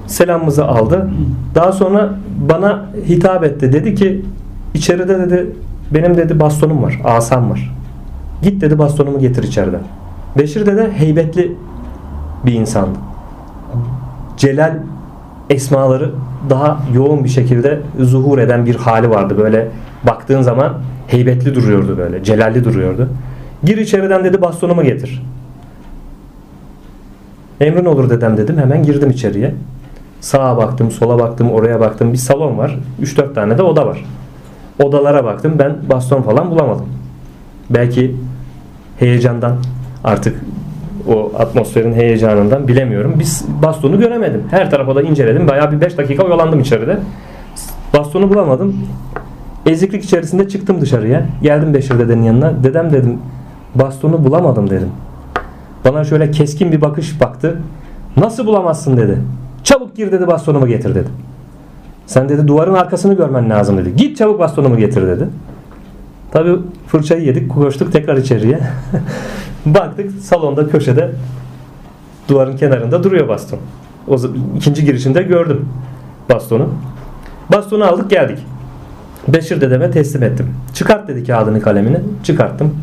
[0.07, 1.11] Selamımızı aldı.
[1.55, 2.15] Daha sonra
[2.49, 3.73] bana hitap etti.
[3.73, 4.23] Dedi ki
[4.75, 5.47] içeride dedi
[5.91, 7.01] benim dedi bastonum var.
[7.05, 7.75] Asam var.
[8.43, 9.83] Git dedi bastonumu getir içeriden.
[10.39, 11.53] Beşir dede heybetli
[12.47, 13.12] bir insandı.
[14.37, 14.75] Celal
[15.51, 16.11] esmaları
[16.51, 19.39] daha yoğun bir şekilde zuhur eden bir hali vardı.
[19.39, 19.69] Böyle
[20.07, 20.73] baktığın zaman
[21.07, 22.25] heybetli duruyordu böyle.
[22.25, 23.09] Celalli duruyordu.
[23.65, 25.23] Gir içeriden dedi bastonumu getir.
[27.61, 28.59] Emrin olur dedem dedim.
[28.59, 29.55] Hemen girdim içeriye.
[30.21, 32.13] Sağa baktım, sola baktım, oraya baktım.
[32.13, 32.79] Bir salon var.
[33.03, 34.05] 3-4 tane de oda var.
[34.83, 35.53] Odalara baktım.
[35.59, 36.87] Ben baston falan bulamadım.
[37.71, 38.17] Belki
[38.99, 39.57] heyecandan
[40.05, 40.41] artık
[41.09, 43.15] o atmosferin heyecanından bilemiyorum.
[43.19, 44.43] Biz bastonu göremedim.
[44.51, 45.49] Her tarafa da inceledim.
[45.49, 46.99] Bayağı bir 5 dakika oyalandım içeride.
[47.99, 48.77] Bastonu bulamadım.
[49.67, 51.27] Eziklik içerisinde çıktım dışarıya.
[51.43, 52.65] Geldim Beşir dedenin yanına.
[52.65, 53.19] Dedem dedim
[53.75, 54.89] bastonu bulamadım dedim.
[55.85, 57.59] Bana şöyle keskin bir bakış baktı.
[58.17, 59.19] Nasıl bulamazsın dedi.
[59.65, 61.09] Çabuk gir dedi bastonumu getir dedi.
[62.07, 63.97] Sen dedi duvarın arkasını görmen lazım dedi.
[63.97, 65.29] Git çabuk bastonumu getir dedi.
[66.33, 66.51] Tabi
[66.87, 68.61] fırçayı yedik koştuk tekrar içeriye.
[69.67, 71.11] Baktık salonda köşede
[72.29, 73.59] duvarın kenarında duruyor baston.
[74.09, 74.17] O
[74.57, 75.69] ikinci girişinde gördüm
[76.31, 76.69] bastonu.
[77.53, 78.39] Bastonu aldık geldik.
[79.29, 80.47] Beşir dedeme teslim ettim.
[80.75, 82.01] Çıkart dedi kağıdını kalemini.
[82.25, 82.75] Çıkarttım.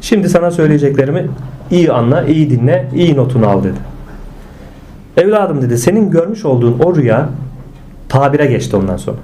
[0.00, 1.28] Şimdi sana söyleyeceklerimi
[1.70, 3.78] iyi anla, iyi dinle, iyi notunu al dedi.
[5.16, 7.28] Evladım dedi senin görmüş olduğun o rüya
[8.08, 9.18] tabire geçti ondan sonra.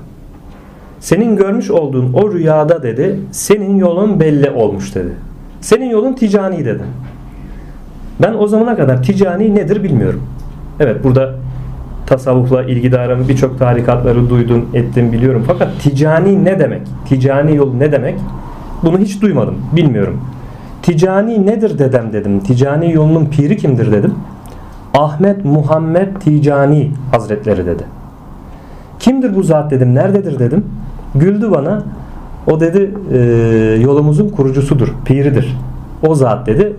[1.00, 5.12] Senin görmüş olduğun o rüyada dedi senin yolun belli olmuş dedi.
[5.60, 6.82] Senin yolun ticani dedi.
[8.22, 10.22] Ben o zamana kadar ticani nedir bilmiyorum.
[10.80, 11.34] Evet burada
[12.06, 15.44] tasavvufla ilgidarım birçok tarikatları duydum ettim biliyorum.
[15.46, 16.82] Fakat ticani ne demek?
[17.08, 18.18] Ticani yol ne demek?
[18.82, 19.54] Bunu hiç duymadım.
[19.76, 20.20] Bilmiyorum.
[20.82, 22.40] Ticani nedir dedem dedim.
[22.40, 24.14] Ticani yolunun piri kimdir dedim.
[24.94, 27.82] Ahmet Muhammed Ticani Hazretleri dedi.
[28.98, 29.94] Kimdir bu zat dedim.
[29.94, 30.64] Nerededir dedim.
[31.14, 31.82] Güldü bana.
[32.46, 33.18] O dedi e,
[33.82, 34.88] yolumuzun kurucusudur.
[35.04, 35.56] Piridir.
[36.06, 36.72] O zat dedi.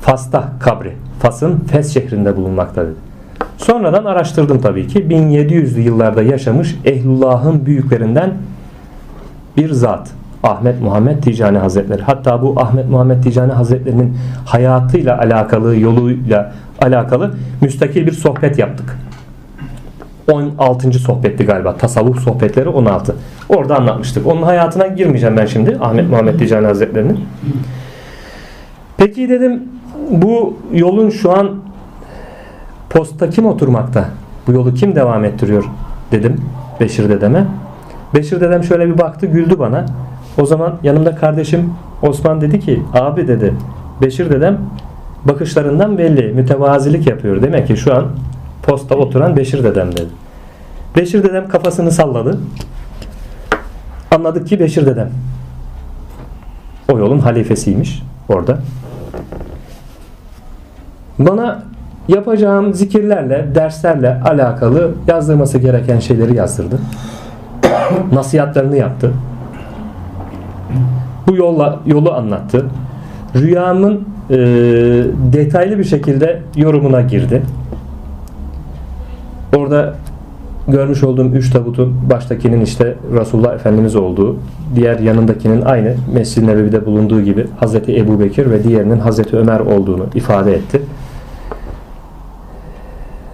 [0.00, 0.92] Fas'ta kabri.
[1.20, 2.94] Fas'ın Fes şehrinde bulunmakta dedi.
[3.56, 4.98] Sonradan araştırdım tabii ki.
[4.98, 8.34] 1700'lü yıllarda yaşamış Ehlullah'ın büyüklerinden
[9.56, 10.10] bir zat.
[10.42, 12.02] Ahmet Muhammed Ticani Hazretleri.
[12.02, 14.16] Hatta bu Ahmet Muhammed Ticani Hazretleri'nin
[14.46, 18.98] hayatıyla alakalı, yoluyla alakalı müstakil bir sohbet yaptık.
[20.32, 20.92] 16.
[20.92, 21.76] sohbetti galiba.
[21.76, 23.16] Tasavvuf sohbetleri 16.
[23.48, 24.26] Orada anlatmıştık.
[24.26, 25.78] Onun hayatına girmeyeceğim ben şimdi.
[25.80, 27.20] Ahmet Muhammed Ticani Hazretleri'nin.
[28.96, 29.62] Peki dedim
[30.10, 31.50] bu yolun şu an
[32.90, 34.08] posta kim oturmakta?
[34.46, 35.64] Bu yolu kim devam ettiriyor?
[36.12, 36.40] Dedim
[36.80, 37.46] Beşir dedeme.
[38.14, 39.86] Beşir dedem şöyle bir baktı güldü bana.
[40.40, 41.70] O zaman yanımda kardeşim
[42.02, 43.54] Osman dedi ki abi dedi
[44.02, 44.58] Beşir dedem
[45.24, 47.42] bakışlarından belli mütevazilik yapıyor.
[47.42, 48.04] Demek ki şu an
[48.66, 50.08] posta oturan Beşir dedem dedi.
[50.96, 52.38] Beşir dedem kafasını salladı.
[54.10, 55.10] Anladık ki Beşir dedem
[56.92, 58.58] o yolun halifesiymiş orada.
[61.18, 61.62] Bana
[62.08, 66.78] yapacağım zikirlerle, derslerle alakalı yazdırması gereken şeyleri yazdırdı.
[68.12, 69.12] Nasihatlarını yaptı.
[71.26, 72.66] Bu yolla yolu anlattı.
[73.36, 74.36] Rüyamın e,
[75.32, 77.42] detaylı bir şekilde yorumuna girdi.
[79.56, 79.94] Orada
[80.68, 84.36] görmüş olduğum üç tabutun baştakinin işte Resulullah Efendimiz olduğu,
[84.74, 90.06] diğer yanındakinin aynı Mescid-i Nebevi'de bulunduğu gibi Hazreti Ebu Bekir ve diğerinin Hazreti Ömer olduğunu
[90.14, 90.82] ifade etti.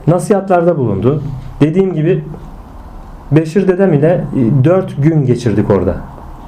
[0.07, 1.23] Nasihatlarda bulundu.
[1.61, 2.25] Dediğim gibi
[3.33, 4.25] Beşir dedem ile
[4.65, 5.97] 4 gün geçirdik orada.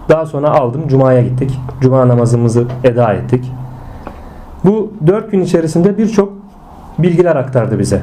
[0.09, 1.59] Daha sonra aldım Cuma'ya gittik.
[1.81, 3.53] Cuma namazımızı eda ettik.
[4.65, 6.33] Bu 4 gün içerisinde birçok
[6.99, 8.03] bilgiler aktardı bize.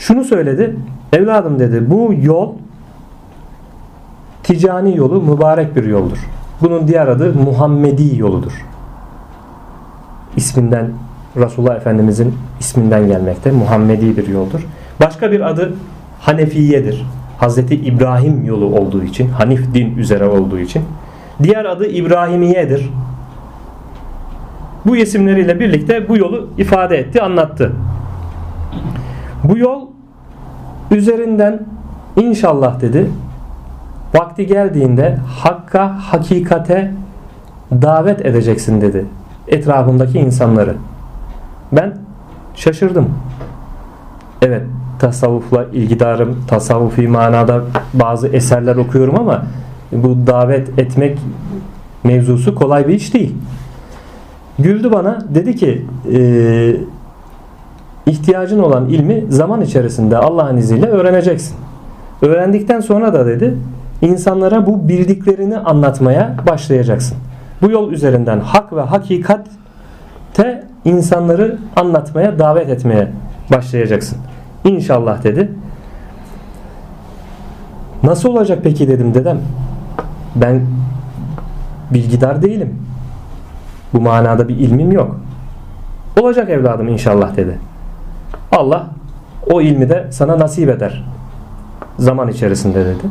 [0.00, 0.76] Şunu söyledi.
[1.12, 2.52] Evladım dedi bu yol
[4.42, 6.18] ticani yolu mübarek bir yoldur.
[6.60, 8.52] Bunun diğer adı Muhammedi yoludur.
[10.36, 10.90] İsminden
[11.36, 13.50] Resulullah Efendimizin isminden gelmekte.
[13.50, 14.66] Muhammedi bir yoldur.
[15.00, 15.72] Başka bir adı
[16.20, 17.06] Hanefiyedir.
[17.38, 20.82] Hazreti İbrahim yolu olduğu için, Hanif din üzere olduğu için.
[21.42, 22.90] Diğer adı İbrahimiyedir.
[24.86, 27.72] Bu isimleriyle birlikte bu yolu ifade etti, anlattı.
[29.44, 29.89] Bu yol
[30.90, 31.60] üzerinden
[32.16, 33.10] inşallah dedi
[34.14, 36.92] vakti geldiğinde hakka, hakikate
[37.72, 39.04] davet edeceksin dedi
[39.48, 40.74] etrafındaki insanları.
[41.72, 41.96] Ben
[42.54, 43.08] şaşırdım.
[44.42, 44.62] Evet
[44.98, 46.44] tasavvufla ilgidarım.
[46.48, 47.62] Tasavvufi manada
[47.94, 49.42] bazı eserler okuyorum ama
[49.92, 51.18] bu davet etmek
[52.04, 53.34] mevzusu kolay bir iş değil.
[54.58, 56.20] Güldü bana dedi ki e,
[58.06, 61.56] ihtiyacın olan ilmi zaman içerisinde Allah'ın izniyle öğreneceksin.
[62.22, 63.56] Öğrendikten sonra da dedi
[64.02, 67.16] insanlara bu bildiklerini anlatmaya başlayacaksın.
[67.62, 73.08] Bu yol üzerinden hak ve hakikatte insanları anlatmaya, davet etmeye
[73.52, 74.18] başlayacaksın.
[74.64, 75.50] İnşallah dedi.
[78.02, 79.38] Nasıl olacak peki dedim dedem.
[80.36, 80.60] Ben
[81.90, 82.76] bilgidar değilim.
[83.94, 85.20] Bu manada bir ilmim yok.
[86.20, 87.69] Olacak evladım inşallah dedi.
[88.52, 88.86] Allah
[89.50, 91.04] o ilmi de sana nasip eder.
[91.98, 93.02] Zaman içerisinde dedi.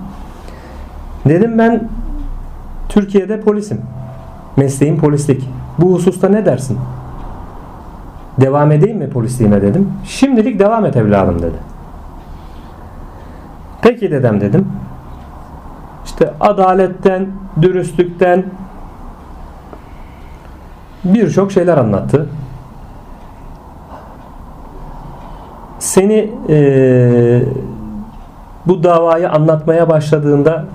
[1.26, 1.90] Dedim ben
[2.90, 3.82] Türkiye'de polisim.
[4.58, 5.50] Mesleğim polislik.
[5.78, 6.80] Bu hususta ne dersin?
[8.42, 9.92] Devam edeyim mi polisliğime dedim.
[10.06, 11.58] Şimdilik devam et evladım dedi.
[13.82, 14.68] Peki dedem dedim.
[16.06, 17.28] İşte adaletten,
[17.62, 18.46] dürüstlükten
[21.04, 22.30] birçok şeyler anlattı.
[25.80, 27.42] Seni e,
[28.68, 30.66] bu davayı anlatmaya başladığında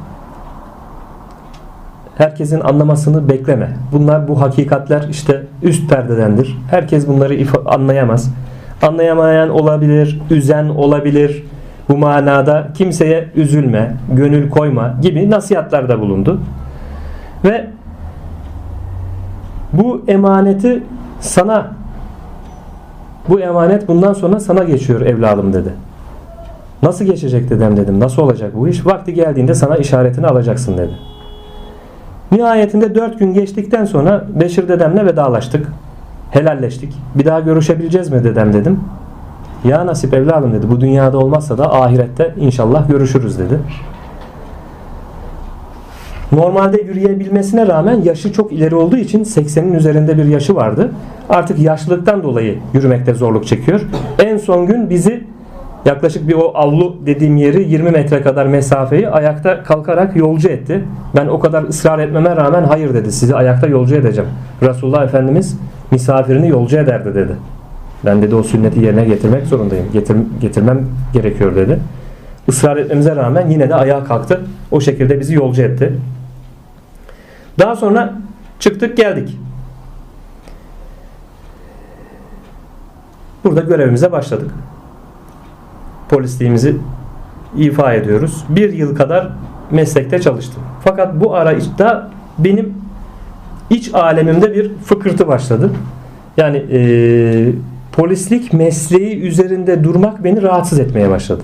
[2.19, 3.77] herkesin anlamasını bekleme.
[3.93, 6.59] Bunlar bu hakikatler işte üst perdedendir.
[6.71, 8.35] Herkes bunları anlayamaz.
[8.83, 11.45] Anlayamayan olabilir, üzen olabilir.
[11.88, 16.40] Bu manada kimseye üzülme, gönül koyma gibi nasihatlarda bulundu.
[17.45, 17.67] Ve
[19.73, 20.83] bu emaneti
[21.21, 21.71] sana
[23.28, 25.70] bu emanet bundan sonra sana geçiyor evladım dedi.
[26.82, 28.00] Nasıl geçecek dedem dedim.
[28.00, 28.87] Nasıl olacak bu iş?
[28.87, 30.92] Vakti geldiğinde sana işaretini alacaksın dedi.
[32.32, 35.68] Nihayetinde dört gün geçtikten sonra Beşir dedemle vedalaştık.
[36.30, 36.92] Helalleştik.
[37.14, 38.80] Bir daha görüşebileceğiz mi dedem dedim.
[39.64, 40.70] Ya nasip evladım dedi.
[40.70, 43.58] Bu dünyada olmazsa da ahirette inşallah görüşürüz dedi.
[46.35, 50.90] Normalde yürüyebilmesine rağmen yaşı çok ileri olduğu için 80'in üzerinde bir yaşı vardı.
[51.29, 53.81] Artık yaşlılıktan dolayı yürümekte zorluk çekiyor.
[54.18, 55.25] En son gün bizi
[55.85, 60.85] yaklaşık bir o avlu dediğim yeri 20 metre kadar mesafeyi ayakta kalkarak yolcu etti.
[61.16, 64.31] Ben o kadar ısrar etmeme rağmen hayır dedi sizi ayakta yolcu edeceğim.
[64.62, 65.59] Resulullah Efendimiz
[65.90, 67.33] misafirini yolcu ederdi dedi.
[68.05, 69.85] Ben dedi o sünneti yerine getirmek zorundayım.
[69.92, 71.79] Getir, getirmem gerekiyor dedi.
[72.49, 74.40] Israr etmemize rağmen yine de ayağa kalktı.
[74.70, 75.92] O şekilde bizi yolcu etti.
[77.59, 78.14] Daha sonra
[78.59, 79.38] çıktık geldik.
[83.45, 84.51] Burada görevimize başladık.
[86.09, 86.77] Polisliğimizi
[87.57, 88.45] ifa ediyoruz.
[88.49, 89.29] Bir yıl kadar
[89.71, 90.62] meslekte çalıştım.
[90.85, 92.75] Fakat bu arayışta benim
[93.71, 95.71] iç alemimde bir fıkırtı başladı.
[96.37, 96.81] Yani e,
[97.93, 101.43] polislik mesleği üzerinde durmak beni rahatsız etmeye başladı.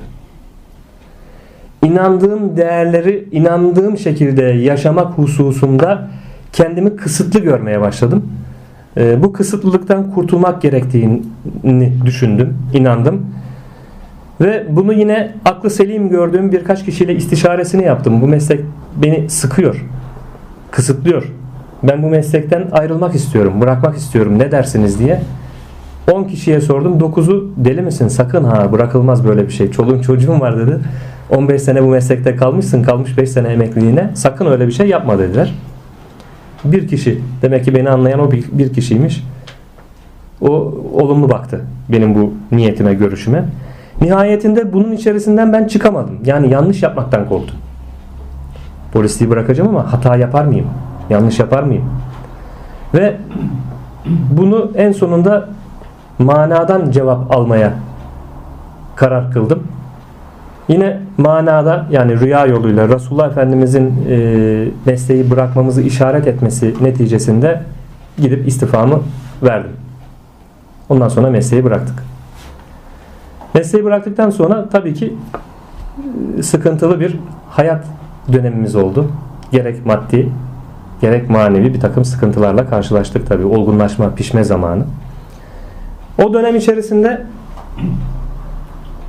[1.84, 6.08] İnandığım değerleri inandığım şekilde yaşamak hususunda
[6.52, 8.32] kendimi kısıtlı görmeye başladım.
[8.96, 13.26] E, bu kısıtlılıktan kurtulmak gerektiğini düşündüm, inandım.
[14.40, 18.22] Ve bunu yine aklı selim gördüğüm birkaç kişiyle istişaresini yaptım.
[18.22, 18.60] Bu meslek
[18.96, 19.84] beni sıkıyor,
[20.70, 21.32] kısıtlıyor.
[21.82, 25.20] Ben bu meslekten ayrılmak istiyorum, bırakmak istiyorum ne dersiniz diye.
[26.12, 26.98] 10 kişiye sordum.
[26.98, 28.08] 9'u deli misin?
[28.08, 29.70] Sakın ha bırakılmaz böyle bir şey.
[29.70, 30.80] Çoluğun çocuğun var dedi.
[31.30, 32.82] 15 sene bu meslekte kalmışsın.
[32.82, 34.10] Kalmış 5 sene emekliliğine.
[34.14, 35.54] Sakın öyle bir şey yapma dediler.
[36.64, 37.20] Bir kişi.
[37.42, 39.24] Demek ki beni anlayan o bir, kişiymiş.
[40.40, 40.48] O
[40.94, 43.44] olumlu baktı benim bu niyetime, görüşüme.
[44.00, 46.18] Nihayetinde bunun içerisinden ben çıkamadım.
[46.24, 47.56] Yani yanlış yapmaktan korktum.
[48.92, 50.66] Polisliği bırakacağım ama hata yapar mıyım?
[51.10, 51.84] Yanlış yapar mıyım?
[52.94, 53.16] Ve
[54.30, 55.48] bunu en sonunda
[56.18, 57.72] manadan cevap almaya
[58.96, 59.62] karar kıldım.
[60.70, 67.62] Yine manada yani rüya yoluyla Resulullah Efendimizin e, mesleği bırakmamızı işaret etmesi neticesinde
[68.18, 69.00] gidip istifamı
[69.42, 69.70] verdim.
[70.88, 72.02] Ondan sonra mesleği bıraktık.
[73.54, 75.14] Mesleği bıraktıktan sonra tabii ki
[76.38, 77.16] e, sıkıntılı bir
[77.48, 77.85] hayat
[78.33, 79.11] dönemimiz oldu.
[79.52, 80.28] Gerek maddi
[81.00, 83.44] gerek manevi bir takım sıkıntılarla karşılaştık tabii.
[83.44, 84.85] Olgunlaşma, pişme zamanı.
[86.24, 87.22] O dönem içerisinde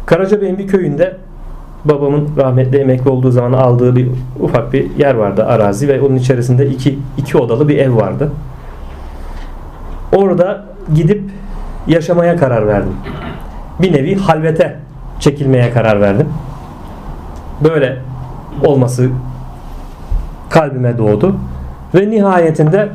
[0.06, 1.18] Karacabey'in bir köyünde
[1.86, 4.08] babamın rahmetli emekli olduğu zaman aldığı bir
[4.40, 8.32] ufak bir yer vardı arazi ve onun içerisinde iki, iki odalı bir ev vardı.
[10.16, 11.22] Orada gidip
[11.88, 12.94] yaşamaya karar verdim.
[13.82, 14.80] Bir nevi halvete
[15.20, 16.28] çekilmeye karar verdim.
[17.64, 17.98] Böyle
[18.66, 19.10] olması
[20.50, 21.36] kalbime doğdu.
[21.96, 22.90] Ve nihayetinde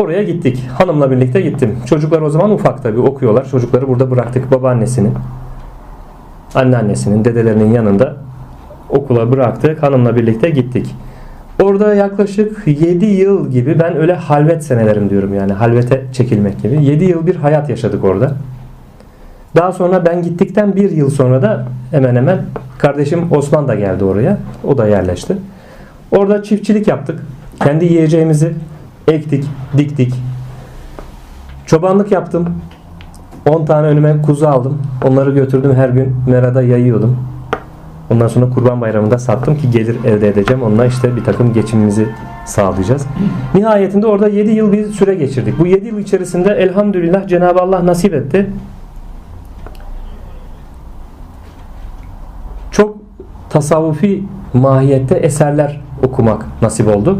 [0.00, 0.68] oraya gittik.
[0.78, 1.78] Hanımla birlikte gittim.
[1.86, 3.48] Çocuklar o zaman ufak tabii okuyorlar.
[3.50, 5.14] Çocukları burada bıraktık babaannesinin,
[6.54, 8.16] anneannesinin, dedelerinin yanında
[8.88, 9.82] okula bıraktık.
[9.82, 10.94] Hanımla birlikte gittik.
[11.62, 16.84] Orada yaklaşık 7 yıl gibi ben öyle halvet senelerim diyorum yani halvete çekilmek gibi.
[16.84, 18.32] 7 yıl bir hayat yaşadık orada.
[19.56, 22.42] Daha sonra ben gittikten bir yıl sonra da hemen hemen
[22.78, 24.38] kardeşim Osman da geldi oraya.
[24.64, 25.36] O da yerleşti.
[26.10, 27.20] Orada çiftçilik yaptık.
[27.64, 28.54] Kendi yiyeceğimizi
[29.08, 29.44] ektik,
[29.76, 30.14] diktik.
[31.66, 32.48] Çobanlık yaptım.
[33.46, 34.78] 10 tane önüme kuzu aldım.
[35.08, 37.16] Onları götürdüm her gün merada yayıyordum.
[38.10, 40.62] Ondan sonra kurban bayramında sattım ki gelir elde edeceğim.
[40.62, 42.08] Onunla işte bir takım geçimimizi
[42.46, 43.06] sağlayacağız.
[43.54, 45.58] Nihayetinde orada 7 yıl bir süre geçirdik.
[45.58, 48.50] Bu 7 yıl içerisinde elhamdülillah Cenab-ı Allah nasip etti.
[52.70, 52.96] Çok
[53.50, 54.22] tasavvufi
[54.54, 57.18] mahiyette eserler okumak nasip oldu.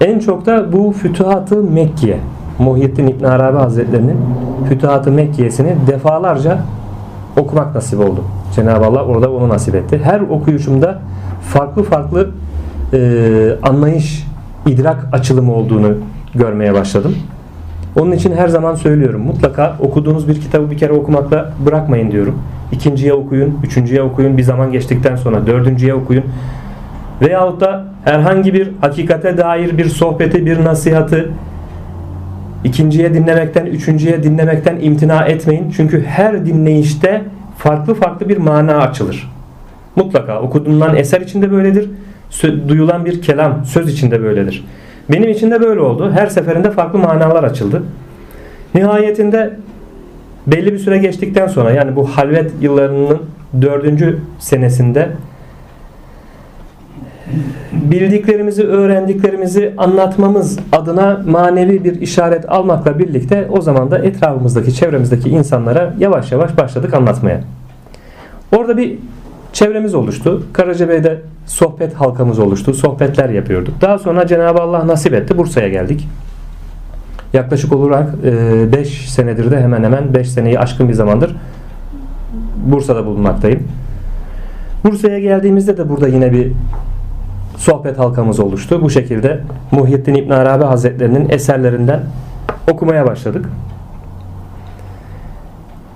[0.00, 2.18] En çok da bu Fütuhat-ı Mekkiye,
[2.58, 4.16] Muhyiddin İbn Arabi Hazretleri'nin
[4.68, 6.58] Fütuhat-ı Mekkiye'sini defalarca
[7.36, 8.24] okumak nasip oldu.
[8.54, 10.00] Cenab-ı Allah orada onu nasip etti.
[10.04, 10.98] Her okuyuşumda
[11.42, 12.30] farklı farklı
[12.92, 12.98] e,
[13.62, 14.26] anlayış,
[14.66, 15.94] idrak açılımı olduğunu
[16.34, 17.14] görmeye başladım.
[18.00, 19.20] Onun için her zaman söylüyorum.
[19.20, 22.38] Mutlaka okuduğunuz bir kitabı bir kere okumakla bırakmayın diyorum.
[22.72, 26.24] İkinciye okuyun, üçüncüye okuyun, bir zaman geçtikten sonra dördüncüye okuyun.
[27.20, 31.28] Veyahut da herhangi bir hakikate dair bir sohbeti, bir nasihatı
[32.64, 35.70] ikinciye dinlemekten, üçüncüye dinlemekten imtina etmeyin.
[35.76, 37.22] Çünkü her dinleyişte
[37.58, 39.32] farklı farklı bir mana açılır.
[39.96, 41.90] Mutlaka okuduğundan eser içinde böyledir.
[42.68, 44.64] Duyulan bir kelam, söz içinde böyledir.
[45.12, 46.12] Benim için de böyle oldu.
[46.14, 47.82] Her seferinde farklı manalar açıldı.
[48.74, 49.56] Nihayetinde
[50.46, 53.22] belli bir süre geçtikten sonra yani bu halvet yıllarının
[53.62, 55.08] dördüncü senesinde
[57.72, 65.94] bildiklerimizi, öğrendiklerimizi anlatmamız adına manevi bir işaret almakla birlikte o zaman da etrafımızdaki, çevremizdeki insanlara
[65.98, 67.40] yavaş yavaş başladık anlatmaya.
[68.56, 68.98] Orada bir
[69.52, 70.42] çevremiz oluştu.
[70.52, 72.74] Karacabey'de sohbet halkamız oluştu.
[72.74, 73.80] Sohbetler yapıyorduk.
[73.80, 75.38] Daha sonra Cenab-ı Allah nasip etti.
[75.38, 76.08] Bursa'ya geldik.
[77.32, 78.24] Yaklaşık olarak
[78.72, 81.36] 5 senedir de hemen hemen 5 seneyi aşkın bir zamandır
[82.66, 83.62] Bursa'da bulunmaktayım.
[84.84, 86.52] Bursa'ya geldiğimizde de burada yine bir
[87.58, 88.82] sohbet halkamız oluştu.
[88.82, 89.40] Bu şekilde
[89.70, 92.00] Muhyiddin İbn Arabi Hazretlerinin eserlerinden
[92.70, 93.48] okumaya başladık.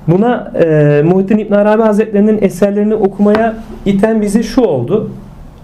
[0.08, 3.54] Buna e, Muhyiddin İbn Arabi Hazretlerinin eserlerini okumaya
[3.84, 5.10] iten bizi şu oldu.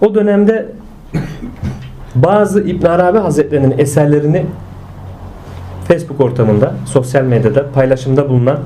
[0.01, 0.66] O dönemde
[2.14, 4.46] bazı İbn Arabi Hazretlerinin eserlerini
[5.88, 8.59] Facebook ortamında, sosyal medyada paylaşımda bulunan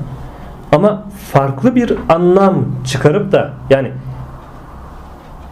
[0.72, 1.02] ama
[1.32, 3.90] farklı bir anlam çıkarıp da yani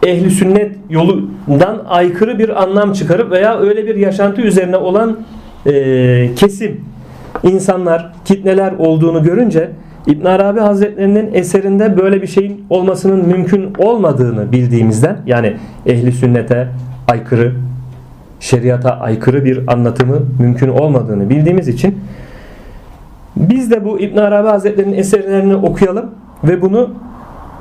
[0.03, 5.17] ehli sünnet yolundan aykırı bir anlam çıkarıp veya öyle bir yaşantı üzerine olan
[5.65, 6.81] e, kesim
[7.43, 9.69] insanlar, kitleler olduğunu görünce
[10.07, 16.67] İbn Arabi Hazretlerinin eserinde böyle bir şeyin olmasının mümkün olmadığını bildiğimizden yani ehli sünnete
[17.07, 17.53] aykırı,
[18.39, 21.99] şeriata aykırı bir anlatımı mümkün olmadığını bildiğimiz için
[23.35, 26.05] biz de bu İbn Arabi Hazretlerinin eserlerini okuyalım
[26.43, 26.89] ve bunu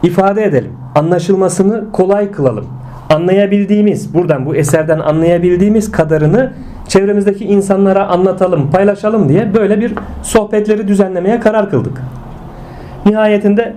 [0.03, 0.73] ifade edelim.
[0.95, 2.67] Anlaşılmasını kolay kılalım.
[3.11, 6.53] Anlayabildiğimiz, buradan bu eserden anlayabildiğimiz kadarını
[6.89, 12.01] çevremizdeki insanlara anlatalım, paylaşalım diye böyle bir sohbetleri düzenlemeye karar kıldık.
[13.07, 13.75] Nihayetinde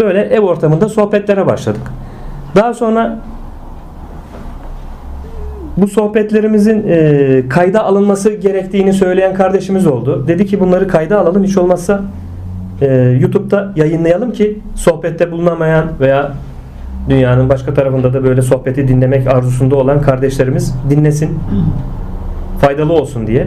[0.00, 1.82] böyle ev ortamında sohbetlere başladık.
[2.56, 3.18] Daha sonra
[5.76, 10.24] bu sohbetlerimizin e, kayda alınması gerektiğini söyleyen kardeşimiz oldu.
[10.28, 12.02] Dedi ki bunları kayda alalım hiç olmazsa
[12.80, 16.32] e, YouTube'da yayınlayalım ki sohbette bulunamayan veya
[17.08, 21.38] dünyanın başka tarafında da böyle sohbeti dinlemek arzusunda olan kardeşlerimiz dinlesin.
[22.60, 23.46] Faydalı olsun diye.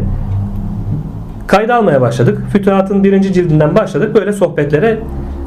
[1.48, 2.42] Kayda almaya başladık.
[2.52, 4.16] Fütuhat'ın birinci cildinden başladık.
[4.16, 5.00] Böyle sohbetlere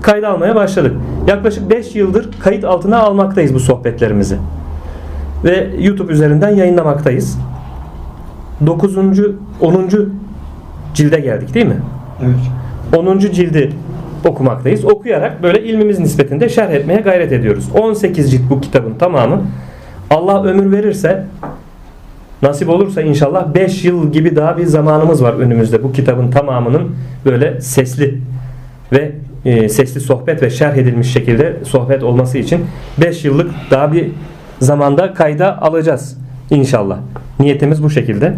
[0.03, 0.93] kayda almaya başladık.
[1.27, 4.37] Yaklaşık 5 yıldır kayıt altına almaktayız bu sohbetlerimizi.
[5.45, 7.39] Ve YouTube üzerinden yayınlamaktayız.
[8.67, 8.97] 9.
[9.61, 9.89] 10.
[10.95, 11.77] cilde geldik değil mi?
[12.23, 12.64] Evet.
[12.97, 13.19] 10.
[13.19, 13.73] cildi
[14.29, 14.85] okumaktayız.
[14.85, 17.69] Okuyarak böyle ilmimiz nispetinde şerh etmeye gayret ediyoruz.
[17.75, 19.43] 18 cilt bu kitabın tamamı.
[20.11, 21.25] Allah ömür verirse
[22.43, 27.61] nasip olursa inşallah 5 yıl gibi daha bir zamanımız var önümüzde bu kitabın tamamının böyle
[27.61, 28.21] sesli
[28.93, 29.13] ve
[29.45, 32.67] e, sesli sohbet ve şerh edilmiş şekilde sohbet olması için
[33.01, 34.11] 5 yıllık daha bir
[34.61, 36.19] zamanda kayda alacağız
[36.51, 36.99] inşallah.
[37.41, 38.35] Niyetimiz bu şekilde.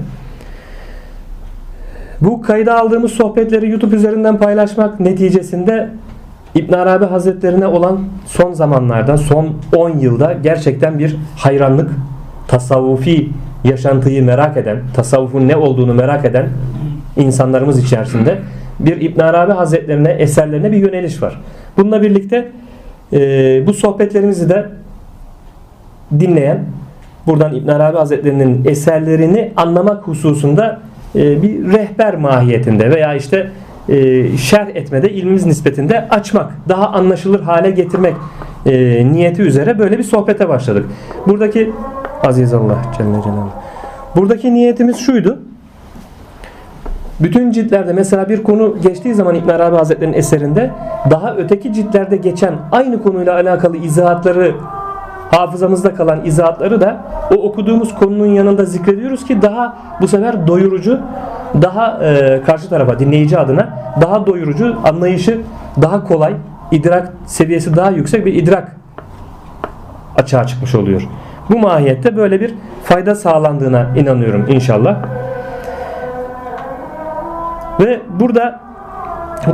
[2.20, 5.90] Bu kayda aldığımız sohbetleri YouTube üzerinden paylaşmak neticesinde
[6.54, 11.90] İbn Arabi Hazretlerine olan son zamanlarda, son 10 yılda gerçekten bir hayranlık,
[12.48, 13.28] tasavvufi
[13.64, 16.48] yaşantıyı merak eden, tasavvufun ne olduğunu merak eden
[17.16, 18.38] insanlarımız içerisinde
[18.80, 21.40] bir İbn Arabi Hazretlerine, eserlerine bir yöneliş var.
[21.76, 22.48] Bununla birlikte
[23.12, 23.18] e,
[23.66, 24.66] bu sohbetlerimizi de
[26.20, 26.64] dinleyen,
[27.26, 30.80] buradan İbn Arabi Hazretlerinin eserlerini anlamak hususunda
[31.14, 33.50] e, bir rehber mahiyetinde veya işte
[33.88, 38.14] e, şerh etmede ilmimiz nispetinde açmak, daha anlaşılır hale getirmek
[38.66, 38.72] e,
[39.12, 40.86] niyeti üzere böyle bir sohbete başladık.
[41.26, 41.72] Buradaki
[42.22, 43.50] Aziz Allah Celle Celaluhu.
[44.16, 45.38] Buradaki niyetimiz şuydu.
[47.20, 50.70] bütün ciltlerde mesela bir konu geçtiği zaman İbn Arabi Hazretleri'nin eserinde
[51.10, 54.54] daha öteki ciltlerde geçen aynı konuyla alakalı izahatları
[55.30, 56.96] hafızamızda kalan izahatları da
[57.30, 61.00] o okuduğumuz konunun yanında zikrediyoruz ki daha bu sefer doyurucu,
[61.62, 63.68] daha e, karşı tarafa dinleyici adına
[64.00, 65.40] daha doyurucu, anlayışı
[65.82, 66.34] daha kolay,
[66.70, 68.76] idrak seviyesi daha yüksek bir idrak
[70.16, 71.08] açığa çıkmış oluyor.
[71.50, 72.54] Bu mahiyette böyle bir
[72.84, 74.96] fayda sağlandığına inanıyorum inşallah.
[77.80, 78.60] Ve burada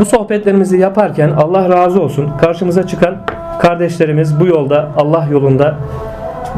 [0.00, 3.16] bu sohbetlerimizi yaparken Allah razı olsun karşımıza çıkan
[3.60, 5.74] kardeşlerimiz bu yolda Allah yolunda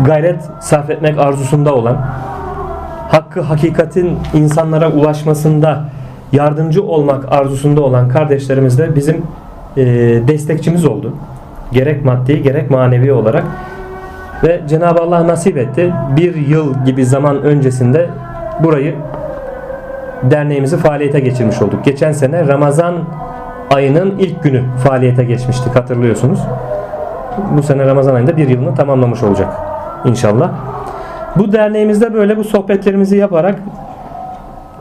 [0.06, 1.96] gayret sarf etmek arzusunda olan
[3.08, 5.84] hakkı hakikatin insanlara ulaşmasında
[6.32, 9.22] yardımcı olmak arzusunda olan kardeşlerimiz de bizim
[9.76, 9.84] e,
[10.28, 11.12] destekçimiz oldu.
[11.72, 13.44] Gerek maddi gerek manevi olarak
[14.44, 15.92] ve Cenab-ı Allah nasip etti.
[16.16, 18.08] Bir yıl gibi zaman öncesinde
[18.62, 18.94] burayı
[20.22, 21.84] derneğimizi faaliyete geçirmiş olduk.
[21.84, 22.94] Geçen sene Ramazan
[23.70, 26.40] ayının ilk günü faaliyete geçmiştik hatırlıyorsunuz.
[27.56, 29.48] Bu sene Ramazan ayında bir yılını tamamlamış olacak
[30.04, 30.50] inşallah.
[31.36, 33.58] Bu derneğimizde böyle bu sohbetlerimizi yaparak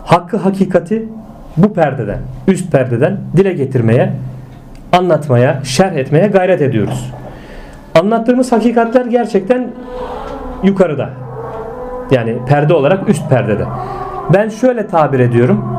[0.05, 1.09] hakkı hakikati
[1.57, 4.13] bu perdeden, üst perdeden dile getirmeye,
[4.91, 7.11] anlatmaya, şerh etmeye gayret ediyoruz.
[7.99, 9.67] Anlattığımız hakikatler gerçekten
[10.63, 11.09] yukarıda.
[12.11, 13.63] Yani perde olarak üst perdede.
[14.34, 15.72] Ben şöyle tabir ediyorum.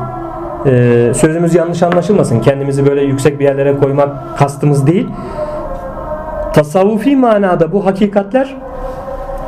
[0.65, 2.39] Ee, sözümüz yanlış anlaşılmasın.
[2.39, 5.07] Kendimizi böyle yüksek bir yerlere koymak kastımız değil.
[6.53, 8.55] Tasavvufi manada bu hakikatler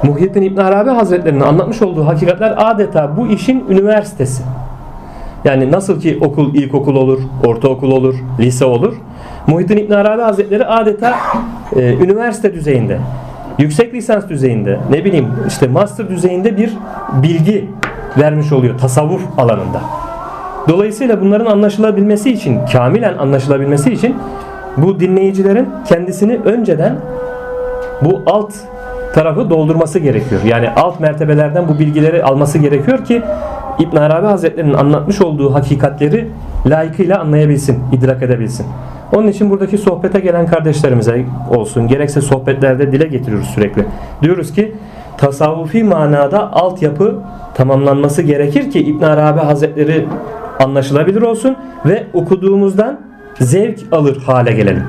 [0.03, 4.43] Muhyiddin İbn Arabi Hazretleri'nin anlatmış olduğu hakikatler adeta bu işin üniversitesi.
[5.45, 8.93] Yani nasıl ki okul ilkokul olur, ortaokul olur, lise olur.
[9.47, 11.15] Muhyiddin İbn Arabi Hazretleri adeta
[11.75, 12.97] e, üniversite düzeyinde,
[13.57, 16.73] yüksek lisans düzeyinde, ne bileyim işte master düzeyinde bir
[17.23, 17.69] bilgi
[18.17, 19.81] vermiş oluyor tasavvuf alanında.
[20.67, 24.15] Dolayısıyla bunların anlaşılabilmesi için, kamilen anlaşılabilmesi için
[24.77, 26.95] bu dinleyicilerin kendisini önceden
[28.01, 28.53] bu alt
[29.13, 30.41] tarafı doldurması gerekiyor.
[30.45, 33.21] Yani alt mertebelerden bu bilgileri alması gerekiyor ki
[33.79, 36.27] İbn Arabi Hazretleri'nin anlatmış olduğu hakikatleri
[36.65, 38.65] layıkıyla anlayabilsin, idrak edebilsin.
[39.15, 43.85] Onun için buradaki sohbete gelen kardeşlerimize olsun, gerekse sohbetlerde dile getiriyoruz sürekli.
[44.21, 44.75] Diyoruz ki
[45.17, 47.15] tasavvufi manada altyapı
[47.55, 50.05] tamamlanması gerekir ki İbn Arabi Hazretleri
[50.59, 51.55] anlaşılabilir olsun
[51.85, 52.99] ve okuduğumuzdan
[53.39, 54.83] zevk alır hale gelelim.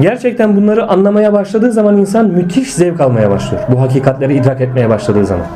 [0.00, 3.62] Gerçekten bunları anlamaya başladığı zaman insan müthiş zevk almaya başlıyor.
[3.72, 5.46] Bu hakikatleri idrak etmeye başladığı zaman.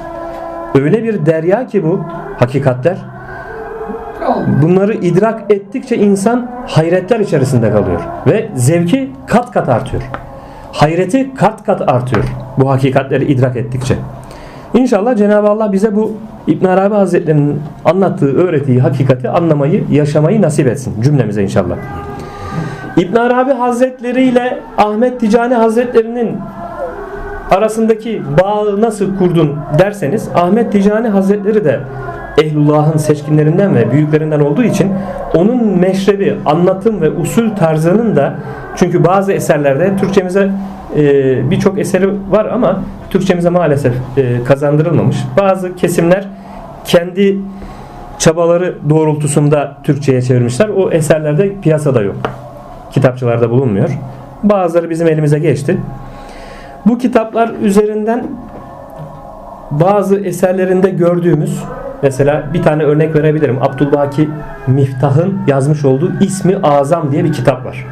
[0.74, 2.04] Öyle bir derya ki bu
[2.38, 2.96] hakikatler.
[4.62, 8.00] Bunları idrak ettikçe insan hayretler içerisinde kalıyor.
[8.26, 10.02] Ve zevki kat kat artıyor.
[10.72, 12.24] Hayreti kat kat artıyor.
[12.58, 13.94] Bu hakikatleri idrak ettikçe.
[14.74, 16.12] İnşallah Cenab-ı Allah bize bu
[16.46, 21.76] İbn Arabi Hazretleri'nin anlattığı, öğrettiği hakikati anlamayı, yaşamayı nasip etsin cümlemize inşallah.
[22.96, 26.36] İbn Arabi Hazretleri ile Ahmet Ticani Hazretleri'nin
[27.50, 31.80] arasındaki bağı nasıl kurdun derseniz Ahmet Ticani Hazretleri de
[32.42, 34.92] Ehlullah'ın seçkinlerinden ve büyüklerinden olduğu için
[35.34, 38.34] onun meşrebi, anlatım ve usul tarzının da
[38.76, 40.50] çünkü bazı eserlerde Türkçemize
[40.96, 45.16] e, birçok eseri var ama Türkçemize maalesef e, kazandırılmamış.
[45.38, 46.28] Bazı kesimler
[46.84, 47.38] kendi
[48.18, 50.68] çabaları doğrultusunda Türkçe'ye çevirmişler.
[50.68, 52.16] O eserlerde piyasada yok.
[52.90, 53.90] Kitapçılarda bulunmuyor.
[54.42, 55.76] Bazıları bizim elimize geçti.
[56.86, 58.26] Bu kitaplar üzerinden
[59.70, 61.62] bazı eserlerinde gördüğümüz
[62.02, 63.62] mesela bir tane örnek verebilirim.
[63.62, 64.28] Abdülbaki
[64.66, 67.86] Miftah'ın yazmış olduğu İsmi Azam diye bir kitap var.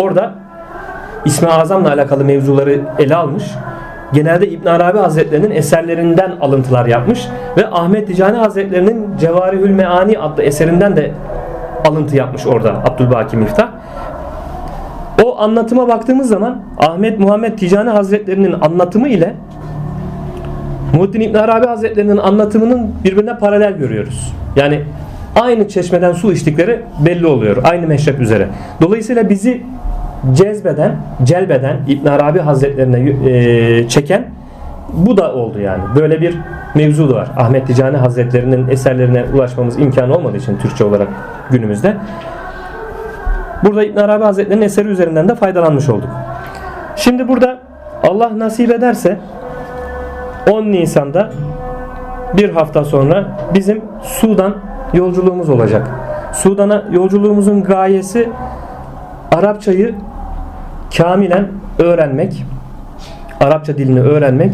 [0.00, 0.43] Orada
[1.24, 3.44] İsmi Azam'la alakalı mevzuları ele almış.
[4.12, 10.96] Genelde İbn Arabi Hazretlerinin eserlerinden alıntılar yapmış ve Ahmet Ticani Hazretlerinin Cevarihül Meani adlı eserinden
[10.96, 11.12] de
[11.88, 13.68] alıntı yapmış orada Abdülbaki Miftah.
[15.24, 19.34] O anlatıma baktığımız zaman Ahmet Muhammed Ticani Hazretlerinin anlatımı ile
[20.94, 24.34] Muhittin İbn Arabi Hazretlerinin anlatımının birbirine paralel görüyoruz.
[24.56, 24.80] Yani
[25.40, 27.56] aynı çeşmeden su içtikleri belli oluyor.
[27.64, 28.48] Aynı meşrep üzere.
[28.80, 29.62] Dolayısıyla bizi
[30.32, 34.24] cezbeden, celbeden İbn Arabi Hazretlerine e, çeken
[34.92, 35.82] bu da oldu yani.
[35.96, 36.38] Böyle bir
[36.74, 37.28] mevzu da var.
[37.36, 41.08] Ahmet Ticani Hazretlerinin eserlerine ulaşmamız imkanı olmadığı için Türkçe olarak
[41.50, 41.96] günümüzde.
[43.64, 46.08] Burada İbn Arabi Hazretleri'nin eseri üzerinden de faydalanmış olduk.
[46.96, 47.58] Şimdi burada
[48.02, 49.18] Allah nasip ederse
[50.50, 51.30] 10 Nisan'da
[52.36, 54.54] bir hafta sonra bizim Sudan
[54.92, 55.90] yolculuğumuz olacak.
[56.32, 58.28] Sudan'a yolculuğumuzun gayesi
[59.32, 59.94] Arapçayı
[60.96, 62.44] kamilen öğrenmek,
[63.40, 64.52] Arapça dilini öğrenmek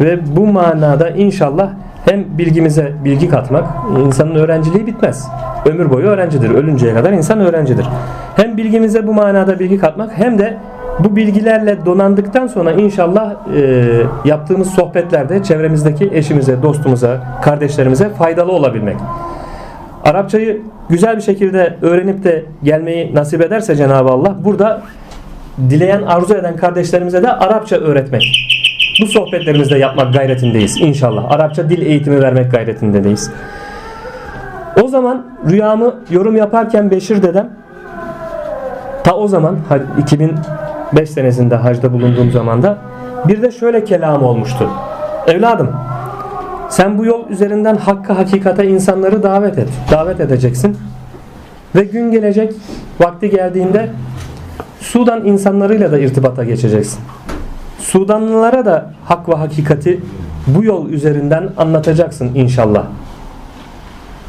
[0.00, 1.70] ve bu manada inşallah
[2.04, 3.64] Hem bilgimize bilgi katmak,
[4.06, 5.28] insanın öğrenciliği bitmez.
[5.66, 6.50] Ömür boyu öğrencidir.
[6.50, 7.86] Ölünceye kadar insan öğrencidir.
[8.36, 10.56] Hem bilgimize bu manada bilgi katmak hem de
[10.98, 13.84] bu bilgilerle donandıktan sonra inşallah e,
[14.24, 18.96] yaptığımız sohbetlerde çevremizdeki eşimize, dostumuza, kardeşlerimize faydalı olabilmek.
[20.04, 24.82] Arapçayı güzel bir şekilde öğrenip de gelmeyi nasip ederse Cenab-ı Allah burada
[25.70, 28.22] dileyen, arzu eden kardeşlerimize de Arapça öğretmek.
[29.02, 31.32] Bu sohbetlerimizde yapmak gayretindeyiz inşallah.
[31.32, 33.30] Arapça dil eğitimi vermek gayretindeyiz.
[34.82, 37.50] O zaman rüyamı yorum yaparken Beşir dedem
[39.04, 39.58] ta o zaman
[39.98, 42.78] 2005 senesinde hacda bulunduğum zamanda
[43.28, 44.68] bir de şöyle kelam olmuştu.
[45.26, 45.70] Evladım
[46.70, 49.68] sen bu yol üzerinden hakka hakikate insanları davet et.
[49.90, 50.76] Davet edeceksin.
[51.74, 52.52] Ve gün gelecek
[53.00, 53.90] vakti geldiğinde
[54.80, 57.00] Sudan insanlarıyla da irtibata geçeceksin.
[57.78, 60.00] Sudanlılara da hak ve hakikati
[60.46, 62.84] bu yol üzerinden anlatacaksın inşallah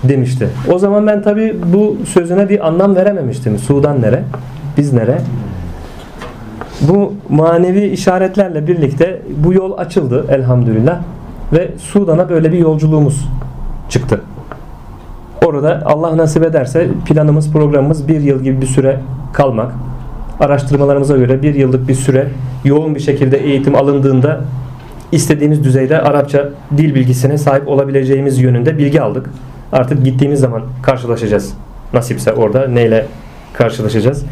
[0.04, 0.50] demişti.
[0.72, 3.58] O zaman ben tabi bu sözüne bir anlam verememiştim.
[3.58, 4.24] Sudan nere?
[4.78, 5.22] Biz nere?
[6.82, 11.00] Bu manevi işaretlerle birlikte bu yol açıldı elhamdülillah
[11.54, 13.28] ve Sudan'a böyle bir yolculuğumuz
[13.90, 14.22] çıktı.
[15.46, 19.00] Orada Allah nasip ederse planımız programımız bir yıl gibi bir süre
[19.34, 19.72] kalmak.
[20.42, 22.28] Araştırmalarımıza göre bir yıllık bir süre
[22.66, 24.42] yoğun bir şekilde eğitim alındığında
[25.12, 29.30] istediğimiz düzeyde Arapça dil bilgisine sahip olabileceğimiz yönünde bilgi aldık.
[29.72, 31.54] Artık gittiğimiz zaman karşılaşacağız.
[31.94, 33.06] Nasipse orada neyle
[33.54, 34.26] karşılaşacağız.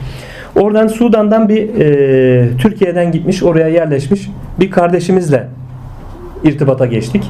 [0.55, 4.29] Oradan Sudan'dan bir e, Türkiye'den gitmiş oraya yerleşmiş
[4.59, 5.47] bir kardeşimizle
[6.43, 7.23] irtibata geçtik.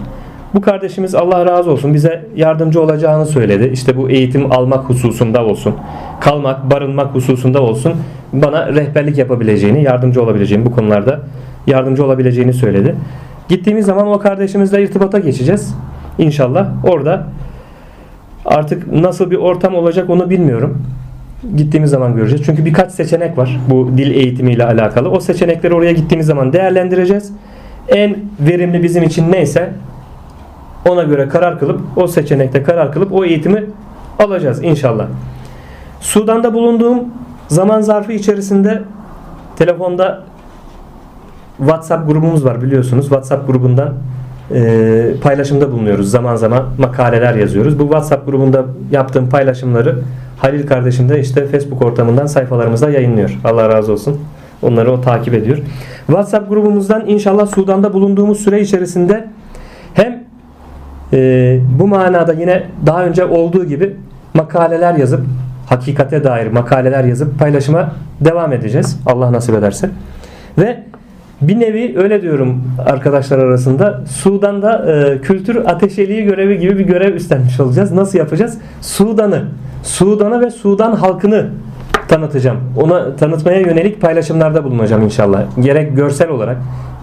[0.54, 3.70] Bu kardeşimiz Allah razı olsun bize yardımcı olacağını söyledi.
[3.74, 5.76] İşte bu eğitim almak hususunda olsun,
[6.20, 7.94] kalmak, barınmak hususunda olsun
[8.34, 11.20] bana rehberlik yapabileceğini, yardımcı olabileceğini bu konularda
[11.68, 12.96] yardımcı olabileceğini söyledi.
[13.50, 15.76] Gittiğimiz zaman o kardeşimizle irtibata geçeceğiz.
[16.18, 17.28] İnşallah orada
[18.46, 20.82] artık nasıl bir ortam olacak onu bilmiyorum.
[21.56, 22.46] Gittiğimiz zaman göreceğiz.
[22.46, 25.10] Çünkü birkaç seçenek var bu dil eğitimiyle alakalı.
[25.10, 27.34] O seçenekleri oraya gittiğimiz zaman değerlendireceğiz.
[27.88, 29.70] En verimli bizim için neyse
[30.90, 33.66] ona göre karar kılıp o seçenekte karar kılıp o eğitimi
[34.20, 35.06] alacağız inşallah.
[36.00, 37.00] Sudan'da bulunduğum
[37.48, 38.84] zaman zarfı içerisinde
[39.56, 40.24] telefonda
[41.58, 43.04] WhatsApp grubumuz var biliyorsunuz.
[43.04, 43.94] WhatsApp grubundan
[44.52, 46.12] e, paylaşımda bulunuyoruz.
[46.12, 47.80] Zaman zaman makaleler yazıyoruz.
[47.80, 49.96] Bu WhatsApp grubunda yaptığım paylaşımları
[50.42, 53.40] Halil kardeşim de işte Facebook ortamından sayfalarımızda yayınlıyor.
[53.44, 54.20] Allah razı olsun.
[54.62, 55.58] Onları o takip ediyor.
[56.08, 59.28] WhatsApp grubumuzdan inşallah Sudan'da bulunduğumuz süre içerisinde
[61.14, 63.96] e, bu manada yine daha önce olduğu gibi
[64.34, 65.22] makaleler yazıp
[65.66, 67.92] hakikate dair makaleler yazıp paylaşıma
[68.22, 69.00] devam edeceğiz.
[69.06, 69.90] Allah nasip ederse.
[70.58, 70.84] Ve
[71.42, 77.60] bir nevi öyle diyorum arkadaşlar arasında Sudan'da e, kültür ateşeliği görevi gibi bir görev üstlenmiş
[77.60, 77.92] olacağız.
[77.92, 78.58] Nasıl yapacağız?
[78.82, 79.46] Sudan'ı,
[79.84, 81.50] Sudan'ı ve Sudan halkını
[82.08, 82.58] tanıtacağım.
[82.78, 85.44] Ona tanıtmaya yönelik paylaşımlarda bulunacağım inşallah.
[85.62, 86.58] Gerek görsel olarak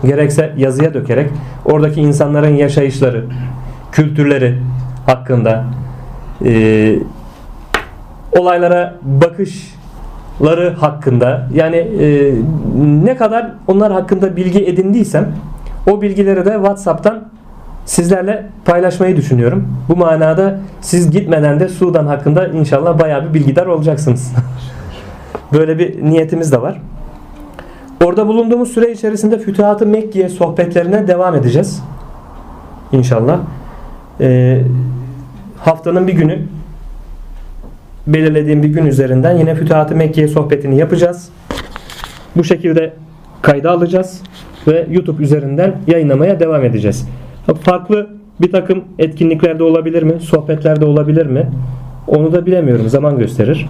[0.04, 1.30] gerekse yazıya dökerek
[1.64, 3.24] oradaki insanların yaşayışları,
[3.92, 4.58] kültürleri
[5.06, 5.64] hakkında
[6.44, 6.98] e,
[8.38, 12.34] olaylara bakışları hakkında yani e,
[13.04, 15.32] ne kadar onlar hakkında bilgi edindiysem
[15.90, 17.24] o bilgileri de WhatsApp'tan
[17.84, 19.68] sizlerle paylaşmayı düşünüyorum.
[19.88, 24.32] Bu manada siz gitmeden de Sudan hakkında inşallah bayağı bir bilgidar olacaksınız.
[25.52, 26.80] Böyle bir niyetimiz de var.
[28.04, 31.82] Orada bulunduğumuz süre içerisinde Fütuhat-ı Mekke'ye sohbetlerine devam edeceğiz.
[32.92, 33.38] İnşallah.
[34.20, 34.60] Ee,
[35.56, 36.38] haftanın bir günü
[38.06, 41.28] belirlediğim bir gün üzerinden yine Fütuhat-ı Mekke'ye sohbetini yapacağız.
[42.36, 42.92] Bu şekilde
[43.42, 44.22] kayda alacağız
[44.66, 47.08] ve YouTube üzerinden yayınlamaya devam edeceğiz.
[47.62, 48.08] Farklı
[48.40, 50.20] bir takım etkinliklerde olabilir mi?
[50.20, 51.50] Sohbetlerde olabilir mi?
[52.06, 52.88] Onu da bilemiyorum.
[52.88, 53.68] Zaman gösterir.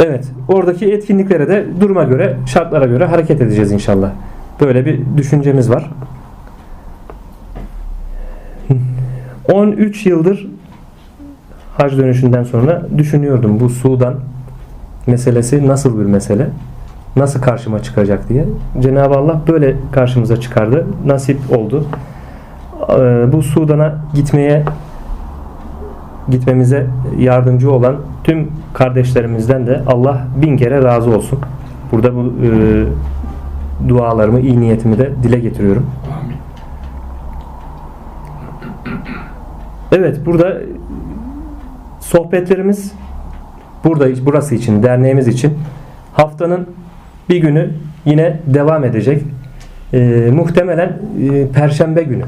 [0.00, 0.24] Evet.
[0.48, 4.10] Oradaki etkinliklere de duruma göre, şartlara göre hareket edeceğiz inşallah.
[4.60, 5.90] Böyle bir düşüncemiz var.
[9.52, 10.46] 13 yıldır
[11.76, 14.14] hac dönüşünden sonra düşünüyordum bu Sudan
[15.06, 16.48] meselesi nasıl bir mesele?
[17.16, 18.44] Nasıl karşıma çıkacak diye.
[18.80, 20.86] Cenab-ı Allah böyle karşımıza çıkardı.
[21.06, 21.84] Nasip oldu.
[22.90, 24.64] Ee, bu Sudan'a gitmeye
[26.30, 26.86] gitmemize
[27.18, 31.38] yardımcı olan tüm kardeşlerimizden de Allah bin kere razı olsun.
[31.92, 32.48] Burada bu e,
[33.88, 35.86] dualarımı, iyi niyetimi de dile getiriyorum.
[39.92, 40.56] Evet burada
[42.00, 42.92] sohbetlerimiz
[43.84, 45.58] burada burası için, derneğimiz için
[46.12, 46.66] haftanın
[47.28, 47.70] bir günü
[48.04, 49.22] yine devam edecek.
[49.92, 50.98] e, muhtemelen
[51.32, 52.24] e, Perşembe günü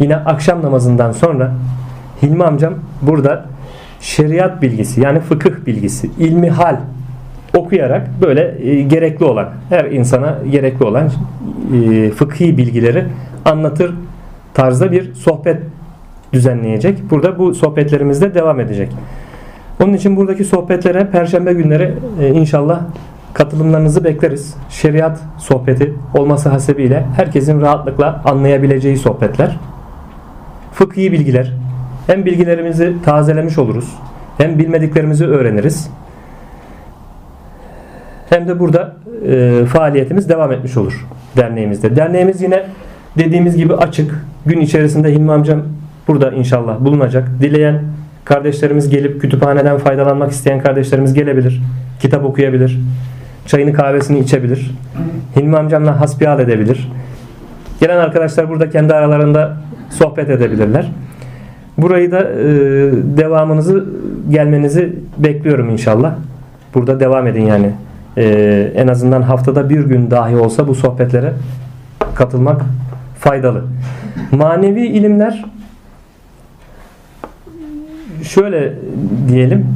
[0.00, 1.52] yine akşam namazından sonra
[2.22, 3.46] Hilmi amcam burada
[4.00, 6.76] şeriat bilgisi yani fıkıh bilgisi, ilmi hal
[7.56, 11.10] okuyarak böyle e, gerekli olan her insana gerekli olan
[11.74, 13.04] e, fıkhi bilgileri
[13.44, 13.94] anlatır
[14.54, 15.60] tarzda bir sohbet
[16.32, 17.10] düzenleyecek.
[17.10, 18.92] Burada bu sohbetlerimizde devam edecek.
[19.82, 22.80] Onun için buradaki sohbetlere perşembe günleri e, inşallah
[23.34, 24.54] katılımlarınızı bekleriz.
[24.68, 29.58] Şeriat sohbeti olması hasebiyle herkesin rahatlıkla anlayabileceği sohbetler.
[30.72, 31.52] Fıkhi bilgiler.
[32.06, 33.94] Hem bilgilerimizi tazelemiş oluruz.
[34.38, 35.90] Hem bilmediklerimizi öğreniriz.
[38.28, 38.96] Hem de burada
[39.28, 41.06] e, faaliyetimiz devam etmiş olur
[41.36, 41.96] derneğimizde.
[41.96, 42.64] Derneğimiz yine
[43.18, 44.24] dediğimiz gibi açık.
[44.46, 45.62] Gün içerisinde Hilmi amcam
[46.08, 47.28] burada inşallah bulunacak.
[47.40, 47.82] Dileyen
[48.24, 51.62] kardeşlerimiz gelip kütüphaneden faydalanmak isteyen kardeşlerimiz gelebilir.
[52.00, 52.80] Kitap okuyabilir.
[53.46, 54.70] Çayını kahvesini içebilir.
[55.36, 56.90] Hilmi amcamla hasbihal edebilir.
[57.80, 59.56] Gelen arkadaşlar burada kendi aralarında
[59.90, 60.92] sohbet edebilirler.
[61.78, 62.46] Burayı da e,
[63.16, 63.84] devamınızı
[64.30, 66.14] gelmenizi bekliyorum inşallah.
[66.74, 67.70] Burada devam edin yani.
[68.16, 68.24] E,
[68.76, 71.32] en azından haftada bir gün dahi olsa bu sohbetlere
[72.14, 72.62] katılmak
[73.18, 73.64] faydalı.
[74.32, 75.44] Manevi ilimler
[78.26, 78.72] şöyle
[79.28, 79.66] diyelim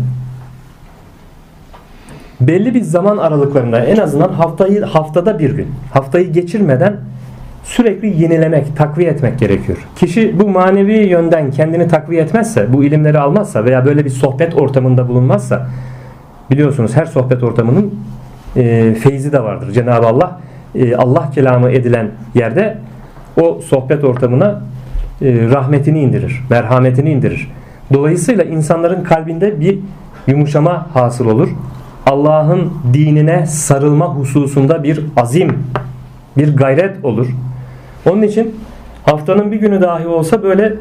[2.41, 6.97] belli bir zaman aralıklarında en azından haftayı haftada bir gün haftayı geçirmeden
[7.65, 9.79] sürekli yenilemek, takviye etmek gerekiyor.
[9.97, 15.09] Kişi bu manevi yönden kendini takviye etmezse, bu ilimleri almazsa veya böyle bir sohbet ortamında
[15.09, 15.67] bulunmazsa
[16.51, 17.95] biliyorsunuz her sohbet ortamının
[18.57, 19.73] e, feyzi de vardır.
[19.73, 20.41] Cenab-ı Allah
[20.75, 22.79] e, Allah kelamı edilen yerde
[23.41, 24.63] o sohbet ortamına
[25.23, 27.51] e, rahmetini indirir, merhametini indirir.
[27.93, 29.79] Dolayısıyla insanların kalbinde bir
[30.27, 31.49] yumuşama hasıl olur.
[32.07, 35.65] Allah'ın dinine sarılma hususunda bir azim,
[36.37, 37.29] bir gayret olur.
[38.07, 38.61] Onun için
[39.05, 40.75] haftanın bir günü dahi olsa böyle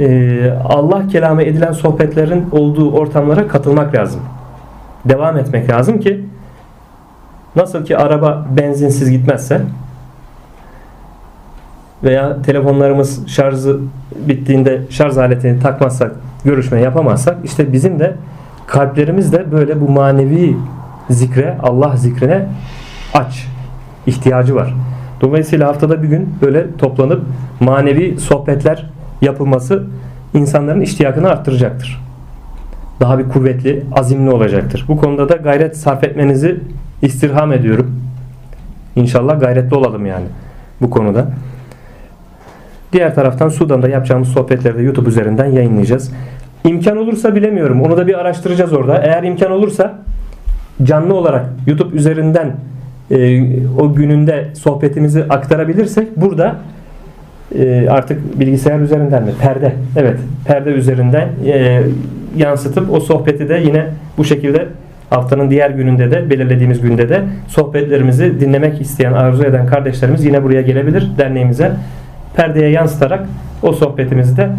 [0.00, 4.20] e, Allah kelamı edilen sohbetlerin olduğu ortamlara katılmak lazım.
[5.04, 6.24] Devam etmek lazım ki
[7.56, 9.60] nasıl ki araba benzinsiz gitmezse
[12.04, 13.78] veya telefonlarımız şarjı
[14.16, 16.12] bittiğinde şarj aletini takmazsak,
[16.44, 18.14] görüşme yapamazsak işte bizim de
[18.66, 20.56] kalplerimiz de böyle bu manevi
[21.10, 22.46] zikre, Allah zikrine
[23.14, 23.46] aç
[24.06, 24.74] ihtiyacı var.
[25.20, 27.22] Dolayısıyla haftada bir gün böyle toplanıp
[27.60, 28.90] manevi sohbetler
[29.22, 29.84] yapılması
[30.34, 32.02] insanların iştiyakını arttıracaktır.
[33.00, 34.84] Daha bir kuvvetli, azimli olacaktır.
[34.88, 36.60] Bu konuda da gayret sarf etmenizi
[37.02, 38.00] istirham ediyorum.
[38.96, 40.24] İnşallah gayretli olalım yani
[40.80, 41.26] bu konuda.
[42.92, 46.12] Diğer taraftan Sudan'da yapacağımız sohbetleri de YouTube üzerinden yayınlayacağız.
[46.64, 47.82] İmkan olursa bilemiyorum.
[47.82, 48.98] Onu da bir araştıracağız orada.
[48.98, 49.98] Eğer imkan olursa
[50.82, 52.56] canlı olarak YouTube üzerinden
[53.10, 53.42] e,
[53.80, 56.56] o gününde sohbetimizi aktarabilirsek burada
[57.58, 59.30] e, artık bilgisayar üzerinden mi?
[59.40, 59.72] Perde.
[59.96, 60.18] Evet.
[60.46, 61.82] Perde üzerinden e,
[62.36, 63.86] yansıtıp o sohbeti de yine
[64.18, 64.66] bu şekilde
[65.10, 70.62] haftanın diğer gününde de belirlediğimiz günde de sohbetlerimizi dinlemek isteyen arzu eden kardeşlerimiz yine buraya
[70.62, 71.72] gelebilir derneğimize
[72.36, 73.26] perdeye yansıtarak
[73.62, 74.50] o sohbetimizi de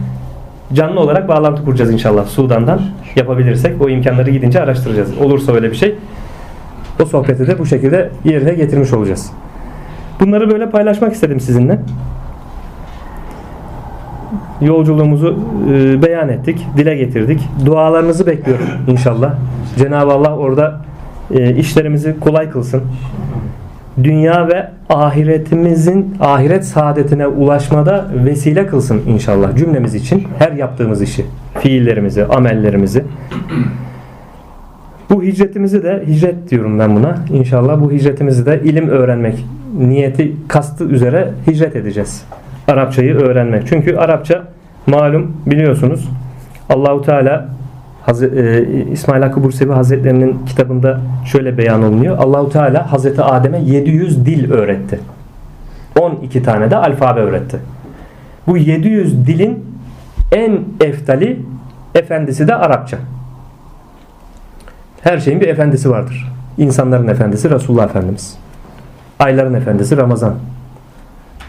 [0.74, 2.82] canlı olarak bağlantı kuracağız inşallah Sudan'dan
[3.15, 5.17] yapabilirsek o imkanları gidince araştıracağız.
[5.17, 5.95] Olursa öyle bir şey
[7.01, 9.32] o sohbeti de bu şekilde yerine getirmiş olacağız.
[10.19, 11.80] Bunları böyle paylaşmak istedim sizinle.
[14.61, 17.49] Yolculuğumuzu e, beyan ettik, dile getirdik.
[17.65, 19.36] Dualarınızı bekliyorum inşallah.
[19.78, 20.80] Cenab-ı Allah orada
[21.32, 22.84] e, işlerimizi kolay kılsın.
[24.04, 31.26] Dünya ve ahiretimizin ahiret saadetine ulaşmada vesile kılsın inşallah cümlemiz için her yaptığımız işi,
[31.60, 33.04] fiillerimizi, amellerimizi.
[35.10, 37.16] Bu hicretimizi de hicret diyorum ben buna.
[37.34, 39.46] İnşallah bu hicretimizi de ilim öğrenmek
[39.78, 42.26] niyeti kastı üzere hicret edeceğiz.
[42.68, 43.68] Arapçayı öğrenmek.
[43.68, 44.44] Çünkü Arapça
[44.88, 46.10] malum biliyorsunuz
[46.70, 47.50] Allahu Teala
[48.06, 52.18] Haz e, İsmail Hakkı Bursevi Hazretlerinin kitabında şöyle beyan olunuyor.
[52.18, 54.99] Allahu Teala Hazreti Adem'e 700 dil öğretti.
[55.99, 57.60] 12 tane de alfabe öğretti.
[58.47, 59.66] Bu 700 dilin
[60.32, 61.39] en eftali
[61.95, 62.97] efendisi de Arapça.
[65.01, 66.32] Her şeyin bir efendisi vardır.
[66.58, 68.38] İnsanların efendisi Resulullah Efendimiz.
[69.20, 70.34] Ayların efendisi Ramazan.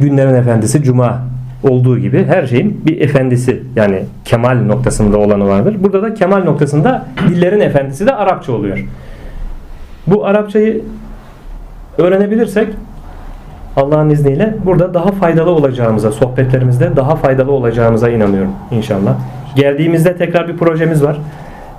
[0.01, 1.23] Günlerin efendisi Cuma
[1.65, 5.77] olduğu gibi her şeyin bir efendisi yani kemal noktasında olanı vardır.
[5.79, 8.79] Burada da kemal noktasında dillerin efendisi de Arapça oluyor.
[10.07, 10.83] Bu Arapçayı
[11.99, 12.69] öğrenebilirsek
[13.77, 19.17] Allah'ın izniyle burada daha faydalı olacağımıza, sohbetlerimizde daha faydalı olacağımıza inanıyorum inşallah.
[19.57, 21.19] Geldiğimizde tekrar bir projemiz var.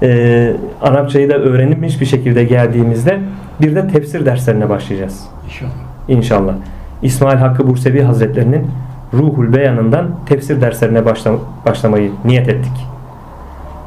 [0.04, 3.20] Ee, Arapçayı da öğrenilmiş bir şekilde geldiğimizde
[3.62, 5.24] bir de tefsir derslerine başlayacağız.
[5.46, 5.72] İnşallah.
[6.08, 6.54] İnşallah.
[7.02, 8.68] İsmail Hakkı Bursevi Hazretlerinin
[9.14, 11.32] Ruhul Beyanından tefsir derslerine başla,
[11.66, 12.88] başlamayı niyet ettik.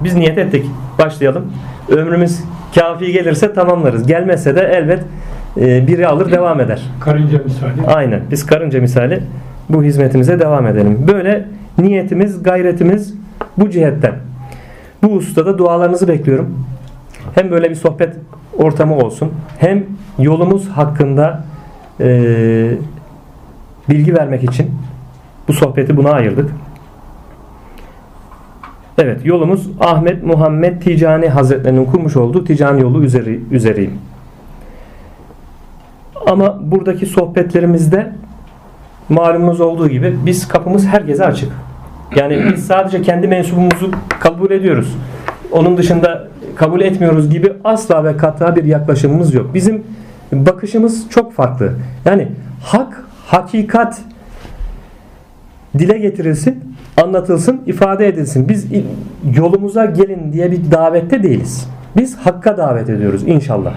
[0.01, 0.66] Biz niyet ettik.
[0.99, 1.53] Başlayalım.
[1.89, 2.41] Ömrümüz
[2.75, 4.07] kafi gelirse tamamlarız.
[4.07, 5.05] Gelmezse de elbet
[5.61, 6.83] e, biri alır devam eder.
[7.01, 7.87] Karınca misali.
[7.87, 8.21] Aynen.
[8.31, 9.23] Biz karınca misali
[9.69, 11.05] bu hizmetimize devam edelim.
[11.09, 11.45] Böyle
[11.79, 13.14] niyetimiz, gayretimiz
[13.59, 14.14] bu cihetten.
[15.03, 16.66] Bu ustada dualarınızı bekliyorum.
[17.35, 18.14] Hem böyle bir sohbet
[18.59, 19.33] ortamı olsun.
[19.59, 19.85] Hem
[20.19, 21.45] yolumuz hakkında
[22.01, 22.71] e,
[23.89, 24.71] bilgi vermek için
[25.49, 26.51] bu sohbeti buna ayırdık.
[28.99, 33.99] Evet yolumuz Ahmet Muhammed Ticani Hazretlerinin kurmuş olduğu Ticani yolu üzeri, üzeriyim.
[36.26, 38.12] Ama buradaki sohbetlerimizde
[39.09, 41.53] malumunuz olduğu gibi biz kapımız herkese açık.
[42.16, 43.90] Yani biz sadece kendi mensubumuzu
[44.20, 44.96] kabul ediyoruz.
[45.53, 49.55] Onun dışında kabul etmiyoruz gibi asla ve kata bir yaklaşımımız yok.
[49.55, 49.84] Bizim
[50.32, 51.72] bakışımız çok farklı.
[52.05, 52.28] Yani
[52.62, 54.01] hak, hakikat
[55.79, 58.49] dile getirilsin, anlatılsın, ifade edilsin.
[58.49, 58.66] Biz
[59.37, 61.68] yolumuza gelin diye bir davette değiliz.
[61.97, 63.74] Biz hakka davet ediyoruz inşallah.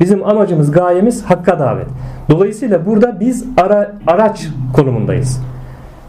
[0.00, 1.86] Bizim amacımız, gayemiz hakka davet.
[2.30, 5.42] Dolayısıyla burada biz ara, araç konumundayız.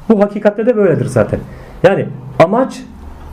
[0.09, 1.39] Bu hakikatte de böyledir zaten.
[1.83, 2.05] Yani
[2.39, 2.83] amaç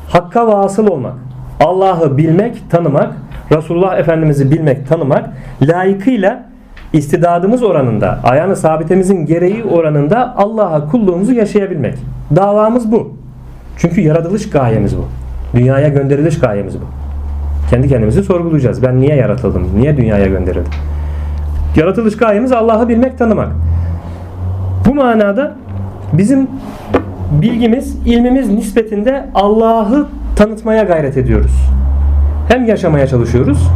[0.09, 1.15] hakka vasıl olmak.
[1.61, 3.13] Allah'ı bilmek, tanımak,
[3.53, 5.31] Resulullah Efendimiz'i bilmek, tanımak,
[5.63, 6.47] layıkıyla
[6.93, 11.95] istidadımız oranında, ayağını sabitemizin gereği oranında Allah'a kulluğumuzu yaşayabilmek.
[12.37, 13.13] Davamız bu.
[13.79, 15.05] Çünkü yaratılış gayemiz bu.
[15.57, 16.85] Dünyaya gönderiliş gayemiz bu.
[17.71, 18.83] Kendi kendimizi sorgulayacağız.
[18.83, 19.69] Ben niye yaratıldım?
[19.77, 20.73] Niye dünyaya gönderildim?
[21.77, 23.49] Yaratılış gayemiz Allah'ı bilmek, tanımak.
[24.89, 25.55] Bu manada
[26.13, 26.49] bizim
[27.43, 30.07] bilgimiz, ilmimiz nispetinde Allah'ı
[30.37, 31.53] tanıtmaya gayret ediyoruz.
[32.49, 33.69] Hem yaşamaya çalışıyoruz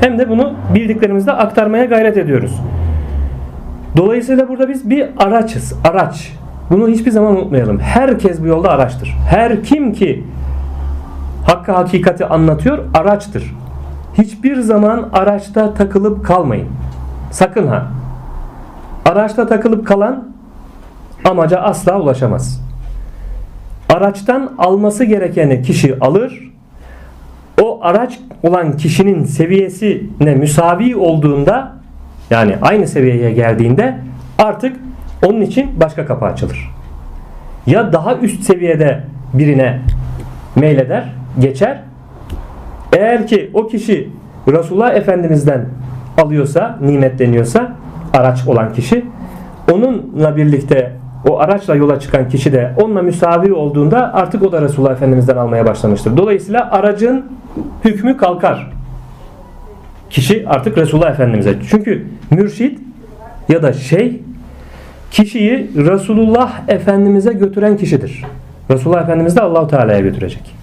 [0.00, 2.60] hem de bunu bildiklerimizle aktarmaya gayret ediyoruz.
[3.96, 5.74] Dolayısıyla burada biz bir araçız.
[5.84, 6.32] Araç.
[6.70, 7.78] Bunu hiçbir zaman unutmayalım.
[7.78, 9.16] Herkes bu yolda araçtır.
[9.30, 10.24] Her kim ki
[11.48, 13.54] Hakkı hakikati anlatıyor araçtır.
[14.14, 16.68] Hiçbir zaman araçta takılıp kalmayın.
[17.30, 17.86] Sakın ha.
[19.04, 20.28] Araçta takılıp kalan
[21.24, 22.62] amaca asla ulaşamaz.
[23.88, 26.52] Araçtan alması gerekeni kişi alır.
[27.62, 31.72] O araç olan kişinin seviyesine müsavi olduğunda
[32.30, 33.98] yani aynı seviyeye geldiğinde
[34.38, 34.76] artık
[35.26, 36.70] onun için başka kapı açılır.
[37.66, 39.00] Ya daha üst seviyede
[39.34, 39.80] birine
[40.56, 41.04] meyleder
[41.40, 41.80] geçer.
[42.92, 44.08] Eğer ki o kişi
[44.48, 45.64] Resulullah Efendimiz'den
[46.18, 47.72] alıyorsa, nimetleniyorsa
[48.14, 49.04] araç olan kişi
[49.72, 50.92] onunla birlikte
[51.38, 55.66] o araçla yola çıkan kişi de onunla müsavi olduğunda artık o da Resulullah Efendimiz'den almaya
[55.66, 56.16] başlamıştır.
[56.16, 57.26] Dolayısıyla aracın
[57.84, 58.70] hükmü kalkar.
[60.10, 61.54] Kişi artık Resulullah Efendimiz'e.
[61.70, 62.80] Çünkü mürşit
[63.48, 64.20] ya da şey
[65.10, 68.24] kişiyi Resulullah Efendimiz'e götüren kişidir.
[68.70, 70.54] Resulullah Efendimiz de Allahu Teala'ya götürecek.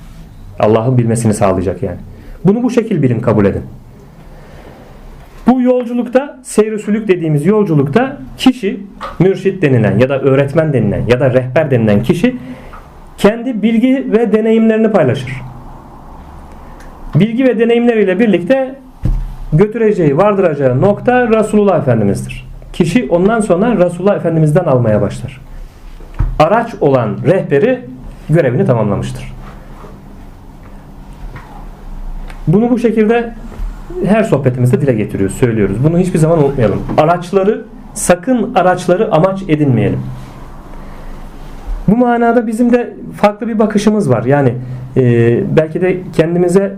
[0.59, 1.97] Allah'ın bilmesini sağlayacak yani.
[2.45, 3.63] Bunu bu şekil bilin kabul edin.
[5.47, 8.79] Bu yolculukta seyr sülük dediğimiz yolculukta kişi
[9.19, 12.35] mürşit denilen ya da öğretmen denilen ya da rehber denilen kişi
[13.17, 15.31] kendi bilgi ve deneyimlerini paylaşır.
[17.15, 18.75] Bilgi ve deneyimleriyle birlikte
[19.53, 22.47] götüreceği, vardıracağı nokta Resulullah Efendimiz'dir.
[22.73, 25.41] Kişi ondan sonra Resulullah Efendimiz'den almaya başlar.
[26.39, 27.79] Araç olan rehberi
[28.29, 29.33] görevini tamamlamıştır.
[32.47, 33.33] Bunu bu şekilde
[34.05, 35.77] her sohbetimizde dile getiriyoruz, söylüyoruz.
[35.83, 36.79] Bunu hiçbir zaman unutmayalım.
[36.97, 39.99] Araçları, sakın araçları amaç edinmeyelim.
[41.87, 44.23] Bu manada bizim de farklı bir bakışımız var.
[44.23, 44.53] Yani
[44.97, 45.03] e,
[45.57, 46.75] belki de kendimize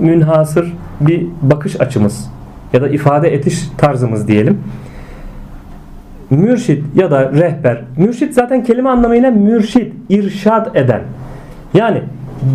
[0.00, 2.30] münhasır bir bakış açımız
[2.72, 4.58] ya da ifade etiş tarzımız diyelim.
[6.30, 7.82] Mürşit ya da rehber.
[7.96, 11.02] Mürşit zaten kelime anlamıyla mürşit, irşad eden.
[11.74, 12.02] Yani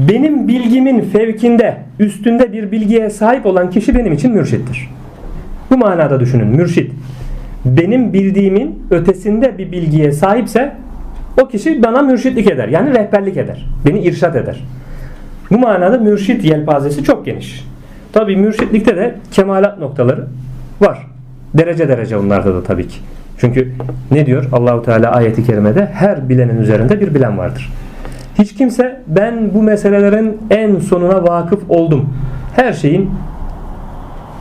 [0.10, 4.90] benim bilgimin fevkinde, üstünde bir bilgiye sahip olan kişi benim için mürşittir.
[5.72, 6.48] Bu manada düşünün.
[6.48, 6.92] Mürşit.
[7.66, 10.74] Benim bildiğimin ötesinde bir bilgiye sahipse
[11.42, 12.68] o kişi bana mürşitlik eder.
[12.68, 13.66] Yani rehberlik eder.
[13.86, 14.64] Beni irşat eder.
[15.52, 17.66] Bu manada mürşit yelpazesi çok geniş.
[18.14, 20.28] Tabi mürşitlikte de kemalat noktaları
[20.82, 21.08] var.
[21.54, 22.98] Derece derece onlarda da tabii ki.
[23.38, 23.72] Çünkü
[24.12, 27.70] ne diyor Allahu Teala ayeti kerimede her bilenin üzerinde bir bilen vardır.
[28.42, 32.10] Hiç kimse ben bu meselelerin en sonuna vakıf oldum.
[32.56, 33.12] Her şeyin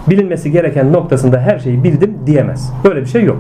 [0.09, 2.73] bilinmesi gereken noktasında her şeyi bildim diyemez.
[2.85, 3.37] Böyle bir şey yok.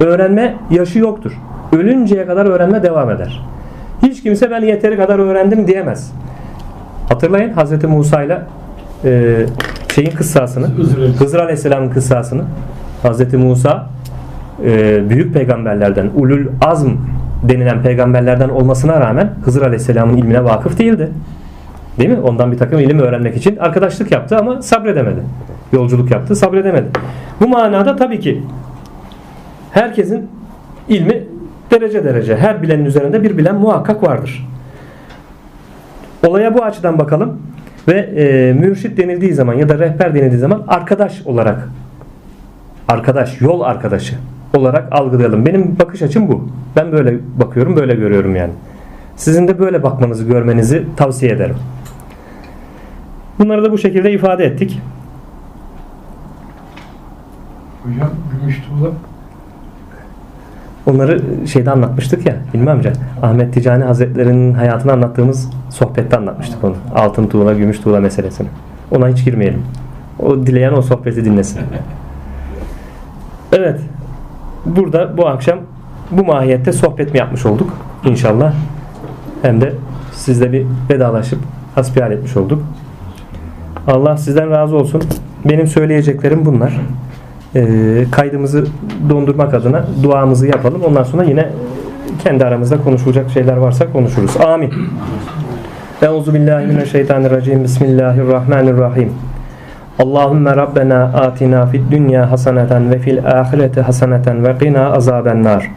[0.00, 1.32] Öğrenme yaşı yoktur.
[1.72, 3.46] Ölünceye kadar öğrenme devam eder.
[4.02, 6.12] Hiç kimse ben yeteri kadar öğrendim diyemez.
[7.08, 7.84] Hatırlayın Hz.
[7.84, 8.38] Musa ile
[9.04, 9.36] e,
[9.94, 10.66] şeyin kıssasını,
[11.18, 12.42] Hızır Aleyhisselam'ın kıssasını.
[13.04, 13.34] Hz.
[13.34, 13.86] Musa
[14.64, 16.90] e, büyük peygamberlerden, ulul azm
[17.42, 21.10] denilen peygamberlerden olmasına rağmen Hızır Aleyhisselam'ın ilmine vakıf değildi.
[21.98, 22.20] Değil mi?
[22.20, 25.20] Ondan bir takım ilim öğrenmek için arkadaşlık yaptı ama sabredemedi.
[25.72, 26.86] Yolculuk yaptı, sabredemedi.
[27.40, 28.42] Bu manada tabii ki
[29.70, 30.28] herkesin
[30.88, 31.24] ilmi
[31.70, 32.36] derece derece.
[32.36, 34.48] Her bilenin üzerinde bir bilen muhakkak vardır.
[36.26, 37.42] Olaya bu açıdan bakalım
[37.88, 41.68] ve e, mürşit denildiği zaman ya da rehber denildiği zaman arkadaş olarak
[42.88, 44.14] arkadaş, yol arkadaşı
[44.54, 45.46] olarak algılayalım.
[45.46, 46.48] Benim bakış açım bu.
[46.76, 48.52] Ben böyle bakıyorum, böyle görüyorum yani.
[49.16, 51.56] Sizin de böyle bakmanızı, görmenizi tavsiye ederim.
[53.38, 54.80] Bunları da bu şekilde ifade ettik.
[57.84, 58.90] Hocam gümüş tuğla
[60.86, 62.92] Onları şeyde anlatmıştık ya Hilmi amca.
[63.22, 66.76] Ahmet Ticani Hazretleri'nin hayatını anlattığımız sohbette anlatmıştık onu.
[66.94, 68.48] Altın tuğla, gümüş tuğla meselesini.
[68.90, 69.62] Ona hiç girmeyelim.
[70.18, 71.60] O dileyen o sohbeti dinlesin.
[73.52, 73.80] Evet.
[74.66, 75.58] Burada bu akşam
[76.10, 77.70] bu mahiyette sohbet mi yapmış olduk
[78.04, 78.52] inşallah.
[79.42, 79.72] Hem de
[80.12, 81.38] sizle bir vedalaşıp
[81.74, 82.62] hasbihal etmiş olduk.
[83.86, 85.02] Allah sizden razı olsun.
[85.44, 86.80] Benim söyleyeceklerim bunlar.
[87.54, 88.66] Ee, kaydımızı
[89.10, 90.82] dondurmak adına duamızı yapalım.
[90.82, 91.48] Ondan sonra yine
[92.24, 94.36] kendi aramızda konuşulacak şeyler varsa konuşuruz.
[94.36, 94.72] Amin.
[96.02, 97.64] Euzu billahi mineşşeytanirracim.
[97.64, 99.12] Bismillahirrahmanirrahim.
[99.98, 105.70] Allahümme Rabbena atina fid dünya haseneten ve fil ahireti haseneten ve qina azaben nar.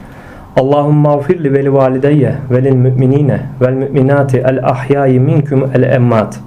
[0.55, 6.39] Allahümme ağfir li veli valideyye velil müminine vel müminati el ahyayi minkum el emmat.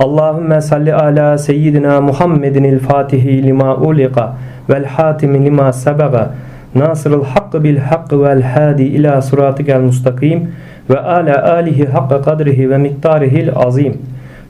[0.00, 4.32] Allahümme salli ala seyyidina Muhammedin il fatihi lima uliqa
[4.70, 6.30] vel hatimi lima sebaga
[6.74, 10.50] nasırıl hakkı bil hakkı vel hadi ila sıratikel mustakim
[10.90, 13.98] ve ala alihi hakka kadrihi ve miktarihil azim.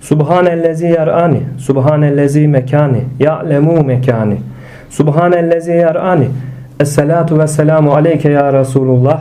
[0.02, 4.36] Subhanellezi yer'ani, subhanellezi mekani, ya'lemu mekani.
[4.90, 6.28] Subhanellezi yer'ani.
[6.80, 9.20] Esselatu ve selamu aleyke ya Resulullah.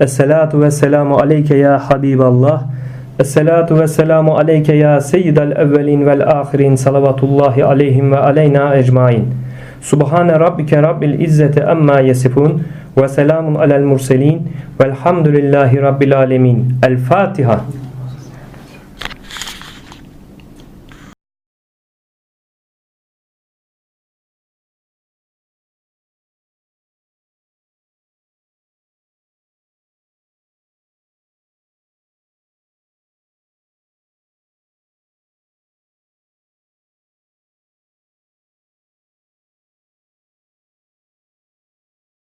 [0.00, 2.62] Esselatu ve selamu aleyke ya Habiballah.
[3.20, 9.24] Esselatu ve selamu aleyke ya seyyidel evvelin vel ahirin salavatullahi aleyhim ve aleyna ecmain.
[9.80, 12.62] Subhane rabbike rabbil izzeti emma yesifun
[13.02, 14.48] ve selamun alel murselin
[14.80, 16.74] velhamdülillahi rabbil alemin.
[16.82, 17.60] El Fatiha.